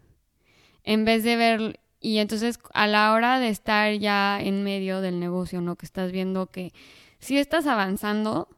en 0.84 1.06
vez 1.06 1.24
de 1.24 1.36
ver, 1.36 1.80
y 2.04 2.18
entonces 2.18 2.60
a 2.74 2.86
la 2.86 3.14
hora 3.14 3.40
de 3.40 3.48
estar 3.48 3.94
ya 3.94 4.38
en 4.42 4.62
medio 4.62 5.00
del 5.00 5.22
negocio, 5.22 5.62
¿no? 5.62 5.78
Que 5.78 5.86
estás 5.86 6.12
viendo 6.12 6.48
que 6.48 6.74
si 7.20 7.38
estás 7.38 7.66
avanzando, 7.66 8.50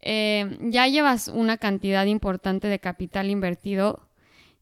eh, 0.00 0.56
ya 0.60 0.86
llevas 0.86 1.26
una 1.26 1.56
cantidad 1.56 2.06
importante 2.06 2.68
de 2.68 2.78
capital 2.78 3.30
invertido 3.30 4.08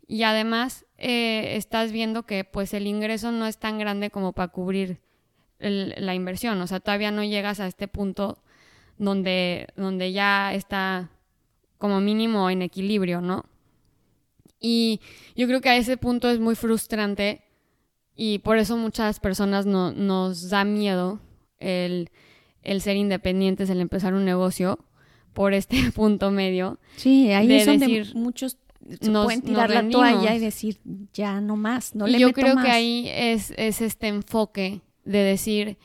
y 0.08 0.22
además 0.22 0.86
eh, 0.96 1.56
estás 1.56 1.92
viendo 1.92 2.22
que 2.22 2.44
pues 2.44 2.72
el 2.72 2.86
ingreso 2.86 3.32
no 3.32 3.46
es 3.46 3.58
tan 3.58 3.78
grande 3.78 4.10
como 4.10 4.32
para 4.32 4.48
cubrir 4.48 5.02
la 5.58 6.14
inversión, 6.14 6.60
o 6.60 6.66
sea, 6.66 6.80
todavía 6.80 7.12
no 7.12 7.22
llegas 7.22 7.60
a 7.60 7.66
este 7.66 7.86
punto 7.86 8.42
donde, 8.96 9.68
donde 9.76 10.10
ya 10.10 10.54
está 10.54 11.10
como 11.76 12.00
mínimo 12.00 12.48
en 12.50 12.62
equilibrio, 12.62 13.20
¿no? 13.20 13.44
Y 14.58 15.00
yo 15.36 15.46
creo 15.46 15.60
que 15.60 15.68
a 15.68 15.76
ese 15.76 15.98
punto 15.98 16.30
es 16.30 16.40
muy 16.40 16.56
frustrante 16.56 17.44
y 18.16 18.38
por 18.40 18.58
eso 18.58 18.76
muchas 18.76 19.20
personas 19.20 19.66
no, 19.66 19.92
nos 19.92 20.50
da 20.50 20.64
miedo 20.64 21.20
el, 21.58 22.10
el 22.62 22.80
ser 22.80 22.96
independientes, 22.96 23.70
el 23.70 23.80
empezar 23.80 24.14
un 24.14 24.24
negocio 24.24 24.78
por 25.32 25.54
este 25.54 25.90
punto 25.94 26.30
medio. 26.30 26.78
Sí, 26.96 27.30
ahí 27.32 27.52
es 27.52 27.66
donde 27.66 28.06
muchos 28.14 28.58
se 29.00 29.10
pueden 29.10 29.42
tirar 29.42 29.70
la 29.70 29.88
toalla 29.88 30.34
y 30.34 30.38
decir, 30.38 30.80
ya 31.12 31.40
no 31.40 31.56
más, 31.56 31.94
no 31.94 32.06
le 32.06 32.18
Yo 32.18 32.32
creo 32.32 32.56
que 32.56 32.70
ahí 32.70 33.08
es, 33.08 33.52
es 33.56 33.80
este 33.80 34.08
enfoque 34.08 34.80
de 35.04 35.18
decir, 35.18 35.78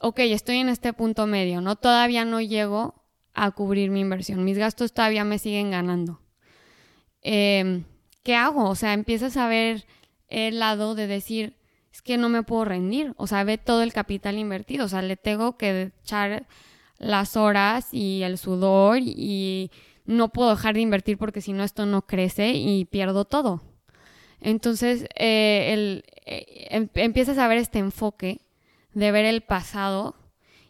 ok, 0.00 0.20
estoy 0.20 0.58
en 0.58 0.68
este 0.68 0.92
punto 0.92 1.26
medio, 1.26 1.60
¿no? 1.60 1.76
Todavía 1.76 2.24
no 2.24 2.40
llego 2.40 2.94
a 3.34 3.50
cubrir 3.50 3.90
mi 3.90 4.00
inversión, 4.00 4.44
mis 4.44 4.56
gastos 4.56 4.92
todavía 4.92 5.24
me 5.24 5.38
siguen 5.38 5.70
ganando. 5.70 6.20
Em, 7.22 7.84
¿Qué 8.22 8.34
hago? 8.34 8.68
O 8.68 8.74
sea, 8.74 8.92
empiezas 8.92 9.36
a 9.36 9.48
ver 9.48 9.84
el 10.28 10.58
lado 10.58 10.94
de 10.94 11.06
decir, 11.06 11.56
es 11.92 12.02
que 12.02 12.18
no 12.18 12.28
me 12.28 12.42
puedo 12.42 12.64
rendir, 12.66 13.14
o 13.16 13.26
sea, 13.26 13.44
ve 13.44 13.58
todo 13.58 13.82
el 13.82 13.92
capital 13.92 14.38
invertido, 14.38 14.84
o 14.84 14.88
sea, 14.88 15.02
le 15.02 15.16
tengo 15.16 15.56
que 15.56 15.92
echar 16.02 16.46
las 16.98 17.36
horas 17.36 17.88
y 17.92 18.22
el 18.22 18.38
sudor 18.38 18.98
y 19.00 19.70
no 20.04 20.28
puedo 20.28 20.50
dejar 20.50 20.74
de 20.74 20.82
invertir 20.82 21.18
porque 21.18 21.40
si 21.40 21.52
no 21.52 21.64
esto 21.64 21.86
no 21.86 22.02
crece 22.02 22.52
y 22.52 22.84
pierdo 22.84 23.24
todo. 23.24 23.62
Entonces, 24.40 25.06
eh, 25.16 25.72
el, 25.72 26.04
eh, 26.26 26.68
em, 26.70 26.88
empiezas 26.94 27.38
a 27.38 27.48
ver 27.48 27.58
este 27.58 27.78
enfoque 27.78 28.40
de 28.92 29.10
ver 29.10 29.24
el 29.24 29.40
pasado 29.40 30.16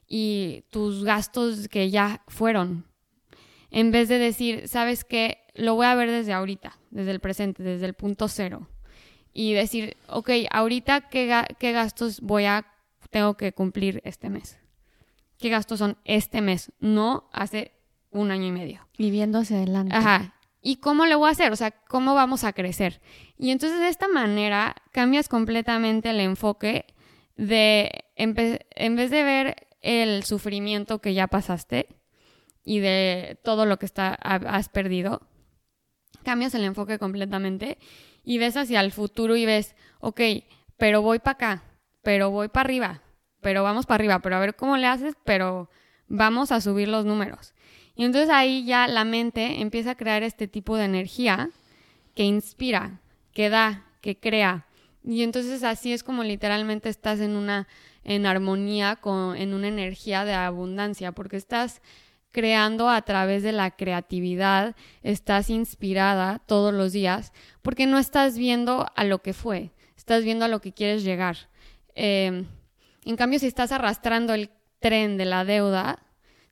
y 0.09 0.65
tus 0.71 1.05
gastos 1.05 1.69
que 1.69 1.91
ya 1.91 2.23
fueron. 2.29 2.87
En 3.71 3.91
vez 3.91 4.09
de 4.09 4.19
decir, 4.19 4.69
¿sabes 4.69 5.05
qué? 5.05 5.39
Lo 5.55 5.75
voy 5.75 5.87
a 5.87 5.95
ver 5.95 6.11
desde 6.11 6.33
ahorita, 6.33 6.79
desde 6.91 7.11
el 7.11 7.21
presente, 7.21 7.63
desde 7.63 7.87
el 7.87 7.95
punto 7.95 8.29
cero 8.29 8.69
y 9.39 9.53
decir, 9.53 9.99
ok, 10.09 10.31
ahorita 10.51 11.11
qué, 11.11 11.45
qué 11.59 11.73
gastos 11.73 12.23
voy 12.23 12.47
a, 12.47 12.65
tengo 13.11 13.37
que 13.37 13.53
cumplir 13.53 14.01
este 14.03 14.31
mes. 14.31 14.59
¿Qué 15.39 15.51
gastos 15.51 15.79
son 15.79 15.99
este 16.07 16.41
mes? 16.41 16.73
No 16.81 17.29
hace 17.35 17.73
un 18.11 18.31
año 18.31 18.47
y 18.47 18.51
medio. 18.51 18.89
Viviendo 18.97 19.41
hacia 19.41 19.59
adelante. 19.59 19.95
Ajá. 19.95 20.35
¿Y 20.63 20.77
cómo 20.77 21.05
lo 21.05 21.19
voy 21.19 21.29
a 21.29 21.33
hacer? 21.33 21.53
O 21.53 21.57
sea, 21.57 21.71
¿cómo 21.71 22.15
vamos 22.15 22.45
a 22.45 22.55
crecer? 22.55 23.03
Y 23.37 23.51
entonces 23.51 23.79
de 23.79 23.89
esta 23.89 24.09
manera 24.09 24.75
cambias 24.91 25.29
completamente 25.29 26.09
el 26.09 26.21
enfoque 26.21 26.87
de, 27.37 28.07
en 28.15 28.33
vez 28.33 29.11
de 29.11 29.23
ver 29.23 29.69
el 29.83 30.25
sufrimiento 30.25 31.03
que 31.03 31.13
ya 31.13 31.27
pasaste 31.27 31.89
y 32.65 32.79
de 32.79 33.39
todo 33.45 33.67
lo 33.67 33.79
que 33.79 33.85
está, 33.85 34.15
has 34.15 34.71
perdido, 34.71 35.21
cambias 36.25 36.55
el 36.55 36.65
enfoque 36.65 36.99
completamente 36.99 37.77
y 38.27 38.39
ves 38.39 38.57
hacia 38.57 38.81
el 38.81 38.91
futuro 38.91 39.37
y 39.37 39.47
ves, 39.47 39.77
ok, 40.01 40.21
pero 40.77 41.01
voy 41.01 41.21
para 41.21 41.33
acá, 41.33 41.63
pero 42.03 42.31
voy 42.31 42.49
para 42.49 42.67
arriba, 42.67 43.03
pero 43.41 43.63
vamos 43.63 43.87
para 43.87 43.95
arriba, 44.03 44.19
pero 44.19 44.37
a 44.37 44.41
ver 44.41 44.57
cómo 44.57 44.77
le 44.77 44.89
haces, 44.89 45.15
pero 45.25 45.71
vamos 46.09 46.51
a 46.51 46.61
subir 46.61 46.89
los 46.89 47.07
números. 47.07 47.55
Y 47.95 48.05
entonces 48.05 48.29
ahí 48.29 48.67
ya 48.67 48.89
la 48.89 49.05
mente 49.05 49.61
empieza 49.63 49.93
a 49.93 49.97
crear 49.97 50.25
este 50.25 50.49
tipo 50.49 50.77
de 50.77 50.85
energía 50.87 51.51
que 52.17 52.25
inspira, 52.25 53.01
que 53.33 53.49
da, 53.49 53.87
que 54.01 54.19
crea. 54.19 54.67
Y 55.05 55.23
entonces 55.23 55.63
así 55.63 55.93
es 55.93 56.03
como 56.03 56.25
literalmente 56.25 56.89
estás 56.89 57.21
en 57.21 57.37
una 57.37 57.69
en 58.03 58.27
armonía 58.27 58.97
con 58.97 59.37
en 59.37 59.55
una 59.55 59.69
energía 59.69 60.25
de 60.25 60.35
abundancia, 60.35 61.13
porque 61.13 61.37
estás 61.37 61.81
creando 62.37 62.91
a 62.91 63.01
través 63.01 63.43
de 63.43 63.53
la 63.53 63.71
creatividad, 63.71 64.77
estás 65.03 65.49
inspirada 65.49 66.39
todos 66.41 66.75
los 66.75 66.93
días, 66.93 67.33
porque 67.63 67.87
no 67.87 67.99
estás 67.99 68.37
viendo 68.37 68.85
a 68.95 69.05
lo 69.05 69.23
que 69.23 69.33
fue, 69.33 69.73
estás 69.97 70.23
viendo 70.23 70.45
a 70.45 70.49
lo 70.49 70.61
que 70.61 70.75
quieres 70.75 71.03
llegar. 71.03 71.49
Em, 71.95 72.45
en 73.07 73.17
cambio, 73.17 73.39
si 73.39 73.47
estás 73.47 73.73
arrastrando 73.73 74.35
el 74.35 74.51
tren 74.81 75.17
de 75.17 75.25
la 75.25 75.47
deuda, 75.47 76.03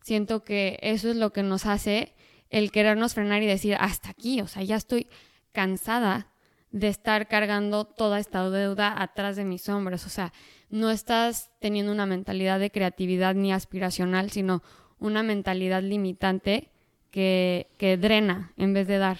siento 0.01 0.43
que 0.43 0.79
eso 0.81 1.11
es 1.11 1.17
lo 1.17 1.35
que 1.35 1.43
nos 1.43 1.67
hace 1.67 2.15
el 2.49 2.71
querernos 2.71 3.13
frenar 3.13 3.43
y 3.43 3.47
decir, 3.47 3.77
hasta 3.79 4.09
aquí, 4.09 4.41
o 4.41 4.47
sea, 4.47 4.63
ya 4.63 4.77
estoy 4.77 5.07
cansada 5.53 6.29
de 6.71 6.89
estar 6.89 7.29
cargando 7.29 7.85
toda 7.85 8.21
esta 8.21 8.49
deuda 8.49 9.03
atrás 9.03 9.37
de 9.37 9.45
mis 9.45 9.69
hombros. 9.69 10.07
O 10.07 10.09
sea, 10.09 10.33
no 10.71 10.91
estás 10.91 11.51
teniendo 11.61 11.93
una 11.93 12.07
mentalidad 12.07 12.59
de 12.59 12.71
creatividad 12.71 13.35
ni 13.35 13.53
aspiracional, 13.53 14.31
sino 14.31 14.63
una 14.99 15.23
mentalidad 15.23 15.83
limitante 15.83 16.71
que, 17.11 17.69
que 17.79 17.97
drena 17.97 18.53
en 18.57 18.73
vez 18.73 18.89
de 18.89 18.99
dar. 18.99 19.19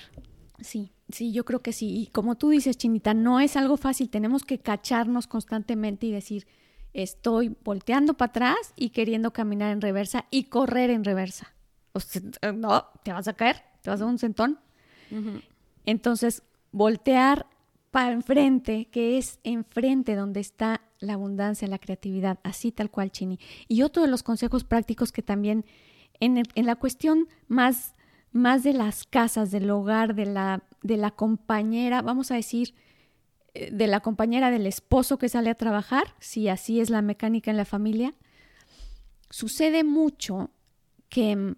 Sí, 0.61 0.93
sí, 1.09 1.33
yo 1.33 1.45
creo 1.45 1.61
que 1.61 1.73
sí. 1.73 1.97
Y 1.97 2.07
como 2.09 2.37
tú 2.37 2.51
dices, 2.51 2.77
Chinita, 2.77 3.15
no 3.15 3.41
es 3.41 3.57
algo 3.57 3.77
fácil. 3.77 4.11
Tenemos 4.11 4.45
que 4.45 4.59
cacharnos 4.59 5.27
constantemente 5.27 6.07
y 6.07 6.13
decir, 6.13 6.47
estoy 6.93 7.57
volteando 7.65 8.15
para 8.15 8.31
atrás 8.31 8.73
y 8.77 8.91
queriendo 8.91 9.33
caminar 9.33 9.73
en 9.73 9.81
reversa 9.81 10.27
y 10.31 10.45
correr 10.45 10.91
en 10.91 11.05
reversa. 11.05 11.55
O 11.93 12.01
sea, 12.01 12.23
no, 12.55 12.87
te 13.03 13.13
vas 13.13 13.29
a 13.29 13.35
caer, 13.35 13.63
te 13.83 13.91
vas 13.91 14.01
a 14.01 14.05
dar 14.05 14.13
un 14.13 14.19
sentón. 14.19 14.59
Entonces, 15.87 16.43
voltear 16.73 17.47
para 17.91 18.13
enfrente, 18.13 18.87
que 18.87 19.19
es 19.19 19.39
enfrente 19.45 20.17
donde 20.17 20.41
está 20.41 20.81
la 21.01 21.15
abundancia, 21.15 21.69
la 21.69 21.79
creatividad, 21.79 22.39
así 22.43 22.73
tal 22.73 22.91
cual, 22.91 23.11
Chini. 23.11 23.39
Y 23.69 23.83
otro 23.83 24.03
de 24.03 24.09
los 24.09 24.23
consejos 24.23 24.65
prácticos 24.65 25.13
que 25.13 25.23
también 25.23 25.65
en, 26.21 26.43
en 26.55 26.67
la 26.67 26.77
cuestión 26.77 27.29
más, 27.49 27.95
más 28.33 28.63
de 28.63 28.73
las 28.73 29.05
casas, 29.05 29.51
del 29.51 29.71
hogar, 29.71 30.15
de 30.15 30.27
la, 30.27 30.65
de 30.83 30.97
la 30.97 31.11
compañera, 31.11 32.03
vamos 32.03 32.31
a 32.31 32.37
decir, 32.37 32.75
eh, 33.55 33.71
de 33.73 33.87
la 33.87 34.01
compañera 34.01 34.51
del 34.51 34.67
esposo 34.67 35.19
que 35.19 35.29
sale 35.29 35.51
a 35.51 35.55
trabajar, 35.55 36.15
si 36.19 36.49
así 36.49 36.81
es 36.81 36.91
la 36.91 37.03
mecánica 37.03 37.51
en 37.51 37.57
la 37.57 37.65
familia, 37.65 38.15
sucede 39.31 39.85
mucho 39.85 40.51
que 41.09 41.55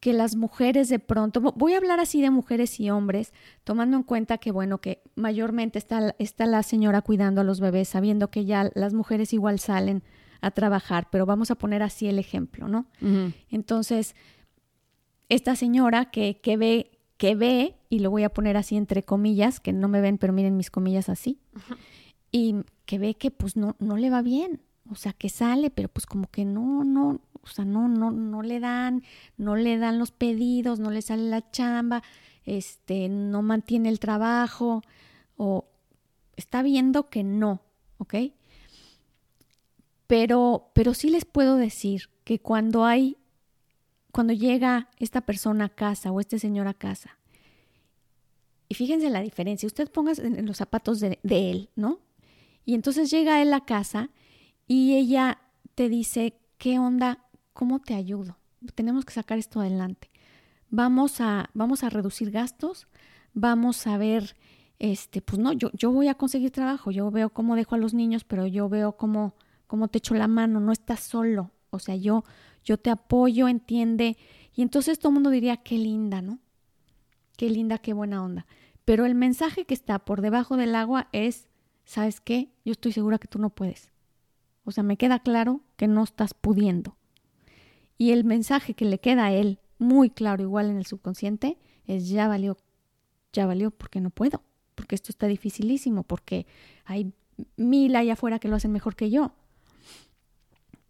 que 0.00 0.12
las 0.12 0.36
mujeres 0.36 0.88
de 0.88 0.98
pronto, 0.98 1.40
voy 1.40 1.74
a 1.74 1.78
hablar 1.78 2.00
así 2.00 2.20
de 2.20 2.30
mujeres 2.30 2.78
y 2.80 2.90
hombres, 2.90 3.32
tomando 3.64 3.96
en 3.96 4.02
cuenta 4.02 4.38
que, 4.38 4.50
bueno, 4.50 4.78
que 4.78 5.02
mayormente 5.14 5.78
está, 5.78 6.14
está 6.18 6.46
la 6.46 6.62
señora 6.62 7.02
cuidando 7.02 7.40
a 7.40 7.44
los 7.44 7.60
bebés, 7.60 7.88
sabiendo 7.88 8.30
que 8.30 8.44
ya 8.44 8.70
las 8.74 8.92
mujeres 8.92 9.32
igual 9.32 9.58
salen 9.58 10.02
a 10.40 10.50
trabajar, 10.50 11.08
pero 11.10 11.26
vamos 11.26 11.50
a 11.50 11.54
poner 11.56 11.82
así 11.82 12.06
el 12.08 12.18
ejemplo, 12.18 12.68
¿no? 12.68 12.86
Entonces, 13.50 14.14
esta 15.28 15.56
señora 15.56 16.10
que, 16.10 16.40
que 16.40 16.56
ve, 16.56 16.90
que 17.16 17.34
ve, 17.34 17.76
y 17.88 18.00
lo 18.00 18.10
voy 18.10 18.24
a 18.24 18.28
poner 18.28 18.56
así 18.56 18.76
entre 18.76 19.02
comillas, 19.02 19.60
que 19.60 19.72
no 19.72 19.88
me 19.88 20.00
ven, 20.00 20.18
pero 20.18 20.32
miren 20.32 20.56
mis 20.56 20.70
comillas 20.70 21.08
así, 21.08 21.40
y 22.30 22.56
que 22.84 22.98
ve 22.98 23.14
que 23.14 23.30
pues 23.30 23.56
no, 23.56 23.76
no 23.78 23.96
le 23.96 24.10
va 24.10 24.22
bien, 24.22 24.60
o 24.90 24.94
sea, 24.94 25.14
que 25.14 25.30
sale, 25.30 25.70
pero 25.70 25.88
pues 25.88 26.06
como 26.06 26.28
que 26.30 26.44
no, 26.44 26.84
no, 26.84 27.20
o 27.46 27.54
sea, 27.54 27.64
no, 27.64 27.88
no, 27.88 28.10
no 28.10 28.42
le 28.42 28.60
dan, 28.60 29.02
no 29.36 29.56
le 29.56 29.78
dan 29.78 29.98
los 29.98 30.10
pedidos, 30.10 30.80
no 30.80 30.90
le 30.90 31.00
sale 31.00 31.22
la 31.28 31.50
chamba, 31.50 32.02
este, 32.44 33.08
no 33.08 33.42
mantiene 33.42 33.88
el 33.88 34.00
trabajo, 34.00 34.82
o 35.36 35.68
está 36.36 36.62
viendo 36.62 37.08
que 37.08 37.22
no, 37.22 37.62
¿ok? 37.98 38.14
Pero, 40.06 40.70
pero 40.74 40.94
sí 40.94 41.10
les 41.10 41.24
puedo 41.24 41.56
decir 41.56 42.10
que 42.24 42.40
cuando 42.40 42.84
hay, 42.84 43.16
cuando 44.12 44.32
llega 44.32 44.88
esta 44.98 45.20
persona 45.20 45.66
a 45.66 45.68
casa 45.68 46.10
o 46.10 46.20
este 46.20 46.38
señor 46.38 46.66
a 46.66 46.74
casa, 46.74 47.18
y 48.68 48.74
fíjense 48.74 49.08
la 49.10 49.20
diferencia, 49.20 49.68
usted 49.68 49.88
ponga 49.90 50.12
en 50.16 50.44
los 50.46 50.56
zapatos 50.56 50.98
de, 50.98 51.20
de 51.22 51.50
él, 51.52 51.70
¿no? 51.76 52.00
Y 52.64 52.74
entonces 52.74 53.10
llega 53.10 53.40
él 53.40 53.52
a 53.54 53.64
casa 53.64 54.10
y 54.66 54.96
ella 54.96 55.40
te 55.76 55.88
dice, 55.88 56.34
¿qué 56.58 56.78
onda? 56.78 57.25
¿Cómo 57.56 57.80
te 57.80 57.94
ayudo? 57.94 58.36
Tenemos 58.74 59.06
que 59.06 59.14
sacar 59.14 59.38
esto 59.38 59.60
adelante. 59.60 60.10
Vamos 60.68 61.22
a, 61.22 61.48
vamos 61.54 61.82
a 61.82 61.88
reducir 61.88 62.30
gastos, 62.30 62.86
vamos 63.32 63.86
a 63.86 63.96
ver, 63.96 64.36
este, 64.78 65.22
pues 65.22 65.38
no, 65.38 65.52
yo, 65.52 65.70
yo 65.72 65.90
voy 65.90 66.08
a 66.08 66.14
conseguir 66.14 66.50
trabajo, 66.50 66.90
yo 66.90 67.10
veo 67.10 67.30
cómo 67.30 67.56
dejo 67.56 67.74
a 67.74 67.78
los 67.78 67.94
niños, 67.94 68.24
pero 68.24 68.46
yo 68.46 68.68
veo 68.68 68.98
cómo, 68.98 69.34
cómo 69.66 69.88
te 69.88 69.98
echo 69.98 70.14
la 70.14 70.28
mano, 70.28 70.60
no 70.60 70.70
estás 70.70 71.00
solo. 71.00 71.50
O 71.70 71.78
sea, 71.78 71.96
yo, 71.96 72.24
yo 72.62 72.76
te 72.76 72.90
apoyo, 72.90 73.48
entiende. 73.48 74.18
Y 74.54 74.60
entonces 74.60 74.98
todo 74.98 75.08
el 75.08 75.14
mundo 75.14 75.30
diría, 75.30 75.56
qué 75.56 75.78
linda, 75.78 76.20
¿no? 76.20 76.38
Qué 77.38 77.48
linda, 77.48 77.78
qué 77.78 77.94
buena 77.94 78.22
onda. 78.22 78.46
Pero 78.84 79.06
el 79.06 79.14
mensaje 79.14 79.64
que 79.64 79.74
está 79.74 79.98
por 80.00 80.20
debajo 80.20 80.58
del 80.58 80.74
agua 80.74 81.08
es, 81.12 81.48
¿sabes 81.86 82.20
qué? 82.20 82.50
Yo 82.66 82.72
estoy 82.72 82.92
segura 82.92 83.18
que 83.18 83.28
tú 83.28 83.38
no 83.38 83.48
puedes. 83.48 83.90
O 84.64 84.72
sea, 84.72 84.82
me 84.82 84.98
queda 84.98 85.20
claro 85.20 85.62
que 85.76 85.88
no 85.88 86.04
estás 86.04 86.34
pudiendo. 86.34 86.95
Y 87.98 88.10
el 88.10 88.24
mensaje 88.24 88.74
que 88.74 88.84
le 88.84 88.98
queda 88.98 89.26
a 89.26 89.32
él, 89.32 89.58
muy 89.78 90.10
claro, 90.10 90.42
igual 90.42 90.70
en 90.70 90.76
el 90.76 90.86
subconsciente, 90.86 91.58
es 91.86 92.08
ya 92.08 92.28
valió 92.28 92.56
ya 93.36 93.46
valió 93.46 93.70
porque 93.70 94.00
no 94.00 94.10
puedo, 94.10 94.42
porque 94.74 94.94
esto 94.94 95.12
está 95.12 95.26
dificilísimo, 95.26 96.02
porque 96.02 96.46
hay 96.84 97.12
mil 97.56 97.94
allá 97.94 98.14
afuera 98.14 98.38
que 98.38 98.48
lo 98.48 98.56
hacen 98.56 98.72
mejor 98.72 98.96
que 98.96 99.10
yo. 99.10 99.32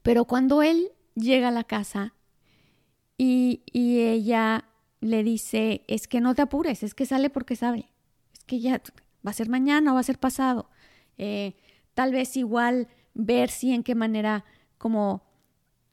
Pero 0.03 0.25
cuando 0.25 0.63
él 0.63 0.93
llega 1.15 1.49
a 1.49 1.51
la 1.51 1.65
casa 1.65 2.15
y, 3.19 3.63
y 3.73 4.01
ella 4.01 4.65
le 5.01 5.25
dice, 5.25 5.85
es 5.89 6.09
que 6.09 6.21
no 6.21 6.35
te 6.35 6.43
apures, 6.43 6.83
es 6.83 6.95
que 6.95 7.05
sale 7.05 7.31
porque 7.31 7.57
sabe, 7.57 7.91
es 8.33 8.45
que 8.45 8.61
ya 8.61 8.81
va 9.27 9.31
a 9.31 9.35
ser 9.35 9.49
mañana 9.49 9.91
o 9.91 9.95
va 9.95 10.01
a 10.01 10.05
ser 10.05 10.19
pasado. 10.19 10.71
Eh, 11.19 11.57
tal 11.95 12.13
vez 12.13 12.37
igual 12.37 12.89
ver 13.15 13.51
si 13.51 13.73
en 13.73 13.83
qué 13.83 13.95
manera 13.95 14.45
como 14.79 15.26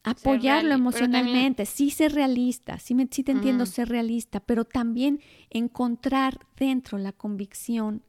apoyarlo 0.04 0.74
emocionalmente, 0.74 1.66
sí 1.66 1.90
ser 1.90 2.14
realista, 2.14 2.78
sí, 2.80 2.94
me, 2.94 3.08
sí 3.10 3.24
te 3.24 3.32
entiendo 3.32 3.66
ser 3.66 3.90
realista, 3.90 4.42
pero 4.42 4.66
también 4.66 5.22
encontrar 5.50 6.46
dentro 6.58 6.98
la 6.98 7.14
convicción, 7.14 8.04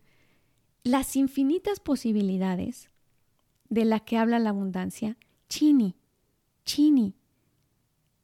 las 0.82 1.16
infinitas 1.16 1.80
posibilidades 1.80 2.90
de 3.68 3.84
la 3.84 4.00
que 4.00 4.18
habla 4.18 4.38
la 4.38 4.50
abundancia. 4.50 5.16
Chini, 5.48 5.94
chini, 6.64 7.14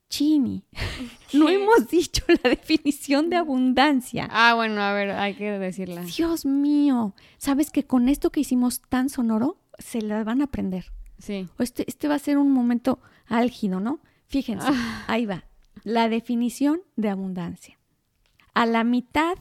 chini. 0.09 0.65
no 1.33 1.49
hemos 1.49 1.89
dicho 1.89 2.25
la 2.43 2.51
definición 2.51 3.31
de 3.31 3.37
abundancia. 3.37 4.29
Ah, 4.33 4.55
bueno, 4.55 4.83
a 4.83 4.93
ver, 4.93 5.13
hay 5.13 5.35
que 5.35 5.51
decirla. 5.59 6.03
Dios 6.03 6.45
mío, 6.45 7.15
¿sabes 7.39 7.71
que 7.71 7.85
con 7.85 8.09
esto 8.09 8.31
que 8.31 8.41
hicimos 8.41 8.83
tan 8.83 9.09
sonoro 9.09 9.59
se 9.79 10.03
la 10.03 10.25
van 10.25 10.41
a 10.41 10.45
aprender? 10.45 10.93
Sí. 11.21 11.49
Este, 11.59 11.85
este 11.87 12.09
va 12.09 12.15
a 12.15 12.19
ser 12.19 12.39
un 12.39 12.53
momento 12.53 13.01
álgido, 13.27 13.79
¿no? 13.81 14.01
Fíjense, 14.27 14.67
ah. 14.69 15.05
ahí 15.07 15.27
va. 15.27 15.45
La 15.85 16.09
definición 16.09 16.83
de 16.97 17.11
abundancia. 17.11 17.79
A 18.55 18.67
la 18.67 18.85
mitad 18.85 19.37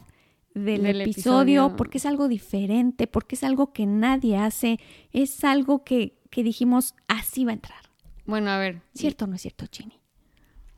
del, 0.53 1.01
episodio, 1.01 1.75
porque 1.75 1.97
es 1.97 2.05
algo 2.05 2.27
diferente, 2.27 3.07
porque 3.07 3.35
es 3.35 3.43
algo 3.43 3.71
que 3.71 3.85
nadie 3.85 4.37
hace, 4.37 4.79
es 5.11 5.43
algo 5.43 5.83
que, 5.83 6.19
que 6.29 6.43
dijimos, 6.43 6.95
así 7.07 7.45
va 7.45 7.51
a 7.51 7.55
entrar. 7.55 7.79
Bueno, 8.25 8.49
a 8.51 8.57
ver. 8.57 8.81
¿Cierto 8.93 9.25
o 9.25 9.27
no 9.27 9.35
es 9.35 9.41
cierto, 9.41 9.65
Chini? 9.67 9.99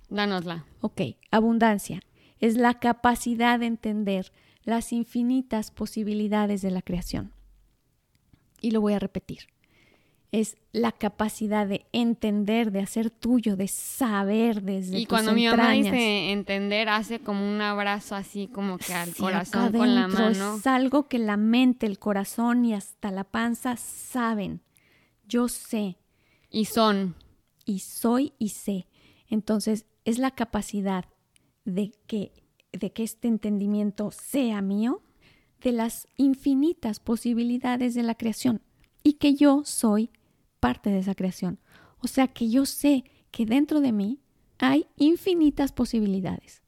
Dánosla. 0.09 0.65
Ok, 0.81 1.01
abundancia 1.31 2.01
es 2.39 2.57
la 2.57 2.79
capacidad 2.79 3.59
de 3.59 3.67
entender 3.67 4.31
las 4.63 4.93
infinitas 4.93 5.71
posibilidades 5.71 6.61
de 6.61 6.71
la 6.71 6.81
creación. 6.81 7.33
Y 8.59 8.71
lo 8.71 8.81
voy 8.81 8.93
a 8.93 8.99
repetir 8.99 9.47
es 10.31 10.55
la 10.71 10.93
capacidad 10.93 11.67
de 11.67 11.85
entender, 11.91 12.71
de 12.71 12.79
hacer 12.79 13.09
tuyo, 13.09 13.57
de 13.57 13.67
saber 13.67 14.61
desde 14.61 14.99
Y 14.99 15.05
cuando 15.05 15.33
mi 15.33 15.45
mamá 15.45 15.71
dice 15.71 16.31
entender, 16.31 16.87
hace 16.87 17.19
como 17.19 17.49
un 17.49 17.59
abrazo 17.61 18.15
así 18.15 18.47
como 18.47 18.77
que 18.77 18.93
al 18.93 19.13
corazón 19.13 19.73
con 19.73 19.93
la 19.93 20.07
mano. 20.07 20.55
Es 20.55 20.67
algo 20.67 21.09
que 21.09 21.19
la 21.19 21.35
mente, 21.35 21.85
el 21.85 21.99
corazón 21.99 22.63
y 22.63 22.73
hasta 22.73 23.11
la 23.11 23.25
panza 23.25 23.75
saben. 23.75 24.61
Yo 25.27 25.49
sé. 25.49 25.97
Y 26.49 26.65
son. 26.65 27.15
Y 27.65 27.79
soy 27.79 28.33
y 28.39 28.49
sé. 28.49 28.87
Entonces, 29.27 29.85
es 30.05 30.17
la 30.17 30.31
capacidad 30.31 31.05
de 31.65 31.91
que, 32.07 32.31
de 32.71 32.91
que 32.93 33.03
este 33.03 33.27
entendimiento 33.27 34.11
sea 34.11 34.61
mío, 34.61 35.03
de 35.61 35.73
las 35.73 36.07
infinitas 36.15 37.01
posibilidades 37.01 37.93
de 37.95 38.03
la 38.03 38.15
creación 38.15 38.61
y 39.03 39.13
que 39.13 39.35
yo 39.35 39.61
soy 39.65 40.09
parte 40.61 40.89
de 40.89 40.99
esa 40.99 41.15
creación. 41.15 41.59
O 41.99 42.07
sea 42.07 42.29
que 42.29 42.49
yo 42.49 42.65
sé 42.65 43.03
que 43.31 43.45
dentro 43.45 43.81
de 43.81 43.91
mí 43.91 44.19
hay 44.59 44.87
infinitas 44.95 45.73
posibilidades. 45.73 46.61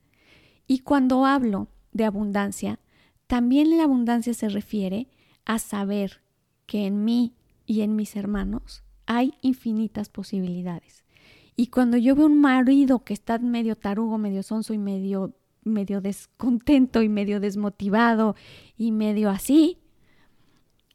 Y 0.67 0.79
cuando 0.79 1.25
hablo 1.25 1.69
de 1.93 2.03
abundancia, 2.03 2.79
también 3.27 3.77
la 3.77 3.83
abundancia 3.83 4.33
se 4.33 4.49
refiere 4.49 5.07
a 5.45 5.59
saber 5.59 6.21
que 6.65 6.85
en 6.85 7.05
mí 7.05 7.35
y 7.65 7.81
en 7.81 7.95
mis 7.95 8.15
hermanos 8.15 8.83
hay 9.05 9.33
infinitas 9.41 10.09
posibilidades. 10.09 11.03
Y 11.55 11.67
cuando 11.67 11.97
yo 11.97 12.15
veo 12.15 12.25
un 12.25 12.41
marido 12.41 13.03
que 13.03 13.13
está 13.13 13.37
medio 13.37 13.75
tarugo, 13.75 14.17
medio 14.17 14.41
sonso 14.43 14.73
y 14.73 14.77
medio, 14.77 15.33
medio 15.63 16.01
descontento 16.01 17.03
y 17.03 17.09
medio 17.09 17.39
desmotivado 17.39 18.35
y 18.75 18.91
medio 18.91 19.29
así, 19.29 19.82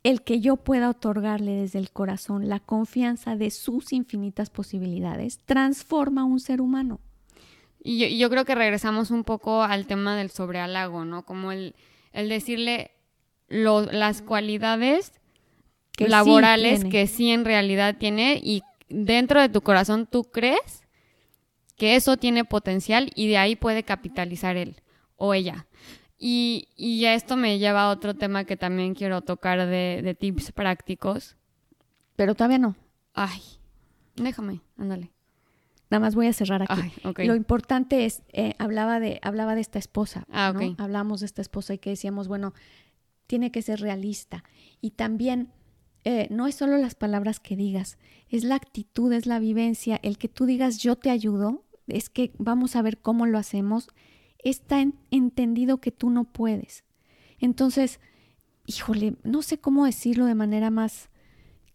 el 0.03 0.23
que 0.23 0.41
yo 0.41 0.57
pueda 0.57 0.91
otorgarle 0.91 1.53
desde 1.53 1.79
el 1.79 1.91
corazón 1.91 2.49
la 2.49 2.61
confianza 2.61 3.37
de 3.37 3.51
sus 3.51 3.93
infinitas 3.93 4.51
posibilidades 4.51 5.39
transforma 5.45 6.23
a 6.23 6.25
un 6.25 6.41
ser 6.41 6.61
humano. 6.61 7.01
Y 7.83 8.19
yo, 8.19 8.29
creo 8.29 8.45
que 8.45 8.55
regresamos 8.55 9.11
un 9.11 9.25
poco 9.25 9.63
al 9.63 9.87
tema 9.87 10.17
del 10.17 10.31
sobrealago, 10.31 11.05
¿no? 11.05 11.25
Como 11.25 11.53
el, 11.53 11.75
el 12.13 12.29
decirle 12.29 12.91
las 13.49 14.21
cualidades 14.23 15.13
laborales 15.97 16.85
que 16.85 17.07
sí 17.07 17.31
en 17.31 17.45
realidad 17.45 17.97
tiene 17.99 18.41
y 18.43 18.63
dentro 18.89 19.41
de 19.41 19.49
tu 19.49 19.63
corazón 19.63 20.07
tú 20.07 20.25
crees 20.25 20.83
que 21.77 21.97
eso 21.97 22.17
tiene 22.17 22.45
potencial 22.45 23.11
y 23.15 23.29
de 23.29 23.39
ahí 23.39 23.57
puede 23.57 23.85
capitalizar 23.85 24.57
él 24.57 24.83
o 25.17 25.35
ella. 25.35 25.67
Y, 26.19 26.69
y 26.77 27.05
esto 27.05 27.37
me 27.37 27.59
lleva 27.59 27.85
a 27.85 27.91
otro 27.91 28.15
tema 28.15 28.45
que 28.45 28.57
también 28.57 28.95
quiero 28.95 29.23
tocar 29.23 29.67
de, 29.67 30.17
tips 30.19 30.53
prácticos. 30.53 31.37
Pero 32.17 32.35
todavía 32.35 32.59
no. 32.59 32.75
Ay, 33.15 33.41
déjame, 34.17 34.61
ándale. 34.77 35.13
Nada 35.91 36.01
más 36.01 36.15
voy 36.15 36.27
a 36.27 36.33
cerrar 36.33 36.67
aquí. 36.69 36.93
Lo 37.25 37.35
importante 37.35 38.05
es, 38.05 38.23
eh, 38.33 38.55
hablaba, 38.59 39.01
de, 39.01 39.21
hablaba 39.23 39.55
de 39.55 39.61
esta 39.61 39.79
esposa. 39.79 40.25
Ah, 40.31 40.53
¿no? 40.53 40.75
Hablamos 40.79 41.21
de 41.21 41.27
esta 41.27 41.41
esposa 41.41 41.75
y 41.75 41.79
que 41.79 41.91
decíamos, 41.91 42.29
bueno, 42.29 42.53
tiene 43.27 43.51
que 43.53 43.63
ser 43.63 43.81
realista. 43.81 44.43
Y 44.81 44.91
también 44.91 45.53
eh, 46.05 46.27
no 46.31 46.47
es 46.47 46.55
solo 46.55 46.79
las 46.79 46.95
palabras 46.95 47.41
que 47.41 47.57
digas, 47.57 47.99
es 48.29 48.45
la 48.45 48.55
actitud, 48.55 49.13
es 49.13 49.27
la 49.27 49.39
vivencia, 49.39 50.01
el 50.03 50.19
que 50.19 50.29
tú 50.29 50.47
digas 50.47 50.79
yo 50.79 50.97
te 50.97 51.11
ayudo, 51.11 51.65
es 51.87 52.11
que 52.11 52.33
vamos 52.39 52.77
a 52.77 52.83
ver 52.83 52.99
cómo 52.99 53.27
lo 53.27 53.39
hacemos 53.39 53.89
está 54.49 54.85
entendido 55.11 55.79
que 55.79 55.93
tú 55.93 56.11
no 56.11 56.25
puedes. 56.25 56.85
Entonces, 57.39 58.01
híjole, 58.67 59.15
no 59.23 59.43
sé 59.43 59.59
cómo 59.59 59.87
decirlo 59.87 60.27
de 60.27 60.35
manera 60.35 60.71
más 60.71 61.09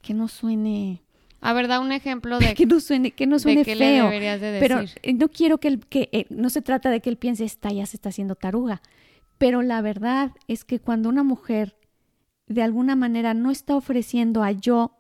que 0.01 0.13
no 0.13 0.27
suene 0.27 1.03
a 1.45 1.51
ver, 1.51 1.67
da 1.67 1.81
un 1.81 1.91
ejemplo 1.91 2.39
de 2.39 2.53
que 2.55 2.65
no 2.65 2.79
suene, 2.79 3.12
que 3.12 3.27
no 3.27 3.38
suene 3.38 3.65
feo. 3.65 4.09
Pero 4.39 4.79
eh, 5.01 5.13
no 5.13 5.27
quiero 5.27 5.57
que, 5.57 5.77
que 5.77 6.07
eh, 6.13 6.25
no 6.29 6.49
se 6.49 6.62
trata 6.62 6.89
de 6.89 7.01
que 7.01 7.09
él 7.09 7.17
piense 7.17 7.43
esta 7.43 7.69
ya 7.69 7.86
se 7.86 7.97
está 7.97 8.09
haciendo 8.09 8.36
taruga. 8.36 8.81
Pero 9.38 9.62
la 9.62 9.81
verdad 9.81 10.31
es 10.47 10.63
que 10.63 10.79
cuando 10.79 11.09
una 11.09 11.23
mujer 11.23 11.75
de 12.47 12.63
alguna 12.63 12.95
manera 12.95 13.33
no 13.33 13.51
está 13.51 13.75
ofreciendo 13.75 14.41
a 14.41 14.51
yo 14.51 14.95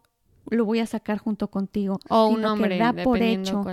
lo 0.49 0.65
voy 0.65 0.79
a 0.79 0.85
sacar 0.85 1.17
junto 1.17 1.49
contigo, 1.49 1.99
o 2.09 2.27
un 2.27 2.43
hombre, 2.43 2.77
da 2.77 2.91
por 2.91 3.21
hecho, 3.21 3.63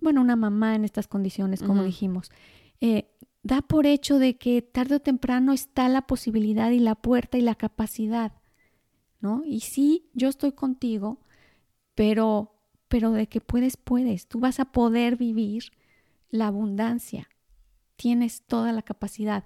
bueno, 0.00 0.20
una 0.20 0.36
mamá 0.36 0.76
en 0.76 0.84
estas 0.84 1.08
condiciones, 1.08 1.60
como 1.60 1.82
dijimos, 1.82 2.30
eh, 2.80 3.10
da 3.42 3.62
por 3.62 3.86
hecho 3.86 4.18
de 4.18 4.36
que 4.36 4.62
tarde 4.62 4.96
o 4.96 5.00
temprano 5.00 5.52
está 5.52 5.88
la 5.88 6.02
posibilidad 6.02 6.70
y 6.70 6.80
la 6.80 6.94
puerta 6.94 7.38
y 7.38 7.40
la 7.40 7.54
capacidad, 7.54 8.32
¿no? 9.20 9.42
Y 9.44 9.60
sí, 9.60 10.10
yo 10.14 10.28
estoy 10.28 10.52
contigo, 10.52 11.20
pero, 11.94 12.54
pero 12.88 13.12
de 13.12 13.26
que 13.28 13.40
puedes, 13.40 13.76
puedes. 13.76 14.28
Tú 14.28 14.40
vas 14.40 14.60
a 14.60 14.66
poder 14.66 15.16
vivir 15.16 15.72
la 16.30 16.48
abundancia. 16.48 17.28
Tienes 17.96 18.42
toda 18.42 18.72
la 18.72 18.82
capacidad. 18.82 19.44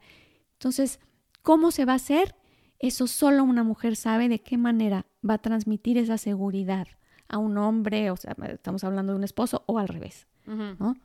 Entonces, 0.55 1.01
¿cómo 1.43 1.71
se 1.71 1.85
va 1.85 1.93
a 1.93 1.97
hacer? 1.97 2.35
Eso 2.79 3.07
solo 3.07 3.45
una 3.45 3.63
mujer 3.63 3.97
sabe 3.97 4.29
de 4.29 4.41
qué 4.41 4.59
manera 4.59 5.07
va 5.29 5.35
a 5.35 5.43
transmitir 5.43 5.97
esa 5.99 6.19
seguridad 6.19 6.89
a 7.29 7.39
un 7.39 7.57
hombre, 7.57 8.11
o 8.11 8.17
sea, 8.17 8.37
estamos 8.49 8.85
hablando 8.85 9.13
de 9.13 9.19
un 9.19 9.25
esposo 9.25 9.63
o 9.67 9.79
al 9.79 9.89
revés, 9.89 10.27
¿no? 10.45 10.97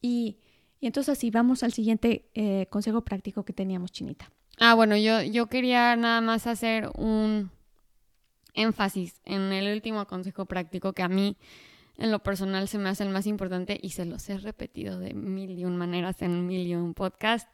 Y 0.00 0.38
y 0.82 0.88
entonces 0.88 1.16
así 1.16 1.30
vamos 1.30 1.62
al 1.62 1.72
siguiente 1.72 2.28
eh, 2.34 2.66
consejo 2.68 3.02
práctico 3.02 3.44
que 3.44 3.52
teníamos, 3.52 3.92
Chinita. 3.92 4.32
Ah, 4.58 4.74
bueno, 4.74 4.96
yo, 4.96 5.22
yo 5.22 5.46
quería 5.46 5.94
nada 5.94 6.20
más 6.20 6.48
hacer 6.48 6.90
un 6.96 7.52
énfasis 8.54 9.20
en 9.24 9.52
el 9.52 9.72
último 9.72 10.04
consejo 10.08 10.44
práctico 10.44 10.92
que 10.92 11.04
a 11.04 11.08
mí 11.08 11.36
en 11.98 12.10
lo 12.10 12.18
personal 12.18 12.66
se 12.66 12.78
me 12.78 12.88
hace 12.88 13.04
el 13.04 13.10
más 13.10 13.28
importante 13.28 13.78
y 13.80 13.90
se 13.90 14.04
los 14.04 14.28
he 14.28 14.38
repetido 14.38 14.98
de 14.98 15.14
mil 15.14 15.56
y 15.56 15.64
un 15.64 15.76
maneras 15.76 16.20
en 16.20 16.48
mil 16.48 16.66
y 16.66 16.74
un 16.74 16.94
podcast, 16.94 17.48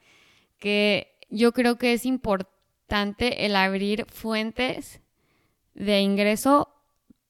que 0.59 1.15
yo 1.29 1.53
creo 1.53 1.77
que 1.77 1.93
es 1.93 2.07
importante 2.07 3.45
el 3.45 3.57
abrir 3.57 4.07
fuentes 4.07 5.03
de 5.75 6.01
ingreso 6.01 6.71